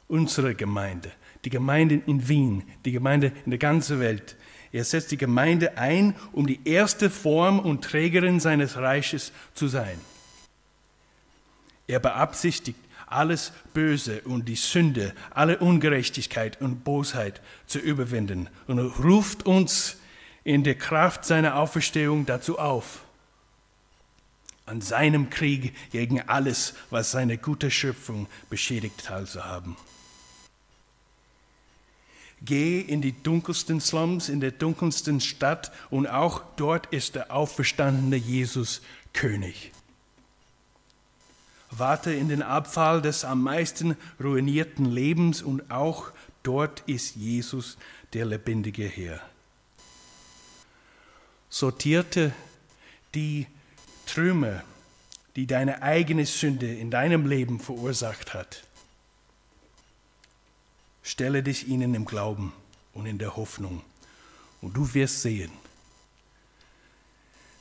unsere 0.07 0.55
Gemeinde, 0.55 1.11
die 1.45 1.49
Gemeinde 1.49 2.01
in 2.05 2.27
Wien, 2.27 2.63
die 2.85 2.91
Gemeinde 2.91 3.31
in 3.45 3.51
der 3.51 3.59
ganzen 3.59 3.99
Welt. 3.99 4.35
Er 4.71 4.83
setzt 4.83 5.11
die 5.11 5.17
Gemeinde 5.17 5.77
ein, 5.77 6.15
um 6.31 6.45
die 6.45 6.59
erste 6.65 7.09
Form 7.09 7.59
und 7.59 7.83
Trägerin 7.83 8.39
seines 8.39 8.77
Reiches 8.77 9.31
zu 9.55 9.67
sein. 9.67 9.99
Er 11.87 11.99
beabsichtigt, 11.99 12.79
alles 13.11 13.51
Böse 13.73 14.21
und 14.21 14.45
die 14.47 14.55
Sünde, 14.55 15.13
alle 15.31 15.59
Ungerechtigkeit 15.59 16.61
und 16.61 16.83
Bosheit 16.83 17.41
zu 17.67 17.79
überwinden 17.79 18.49
und 18.67 18.79
ruft 18.79 19.45
uns 19.45 19.97
in 20.43 20.63
der 20.63 20.75
Kraft 20.75 21.25
seiner 21.25 21.55
Auferstehung 21.57 22.25
dazu 22.25 22.59
auf, 22.59 23.01
an 24.65 24.81
seinem 24.81 25.29
Krieg 25.29 25.73
gegen 25.91 26.21
alles, 26.21 26.75
was 26.89 27.11
seine 27.11 27.37
gute 27.37 27.71
Schöpfung 27.71 28.27
beschädigt 28.49 29.05
teilzuhaben. 29.05 29.75
Geh 32.41 32.79
in 32.79 33.01
die 33.01 33.11
dunkelsten 33.11 33.81
Slums, 33.81 34.29
in 34.29 34.39
der 34.39 34.51
dunkelsten 34.51 35.19
Stadt 35.19 35.71
und 35.89 36.07
auch 36.07 36.41
dort 36.55 36.85
ist 36.87 37.15
der 37.15 37.33
auferstandene 37.33 38.15
Jesus 38.15 38.81
König. 39.11 39.73
Warte 41.71 42.13
in 42.13 42.29
den 42.29 42.41
Abfall 42.41 43.01
des 43.01 43.25
am 43.25 43.43
meisten 43.43 43.95
ruinierten 44.21 44.85
Lebens 44.85 45.41
und 45.41 45.69
auch 45.71 46.11
dort 46.43 46.81
ist 46.87 47.15
Jesus 47.15 47.77
der 48.13 48.25
lebendige 48.25 48.85
Herr. 48.85 49.21
Sortierte 51.49 52.33
die 53.15 53.47
Trümmer, 54.05 54.63
die 55.35 55.47
deine 55.47 55.81
eigene 55.81 56.25
Sünde 56.25 56.73
in 56.73 56.91
deinem 56.91 57.27
Leben 57.27 57.59
verursacht 57.59 58.33
hat 58.33 58.63
Stelle 61.09 61.41
dich 61.41 61.67
ihnen 61.67 61.95
im 61.95 62.05
Glauben 62.05 62.53
und 62.93 63.07
in 63.07 63.17
der 63.17 63.35
Hoffnung 63.35 63.81
und 64.61 64.77
du 64.77 64.93
wirst 64.93 65.23
sehen, 65.23 65.49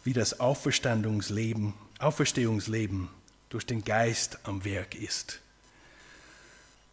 wie 0.05 0.13
das 0.13 0.39
Auferstehungsleben 0.39 3.09
durch 3.49 3.67
den 3.67 3.85
Geist 3.85 4.39
am 4.45 4.65
Werk 4.65 4.95
ist 4.95 5.41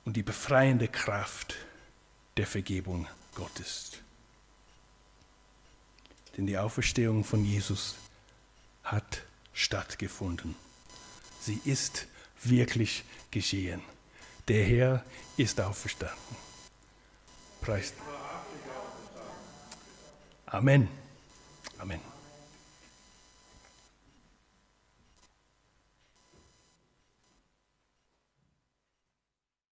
und 0.05 0.15
die 0.15 0.23
befreiende 0.23 0.87
Kraft 0.87 1.55
der 2.37 2.47
Vergebung 2.47 3.07
Gottes. 3.33 3.91
Denn 6.37 6.45
die 6.45 6.57
Auferstehung 6.57 7.23
von 7.23 7.43
Jesus 7.45 7.95
hat 8.83 9.23
stattgefunden. 9.53 10.55
Sie 11.39 11.61
ist 11.65 12.07
wirklich 12.43 13.03
geschehen. 13.31 13.81
Der 14.47 14.65
Herr 14.65 15.05
ist 15.37 15.59
auferstanden. 15.59 16.35
Preis. 17.61 17.93
Amen. 20.45 20.87
Amen. 21.79 22.14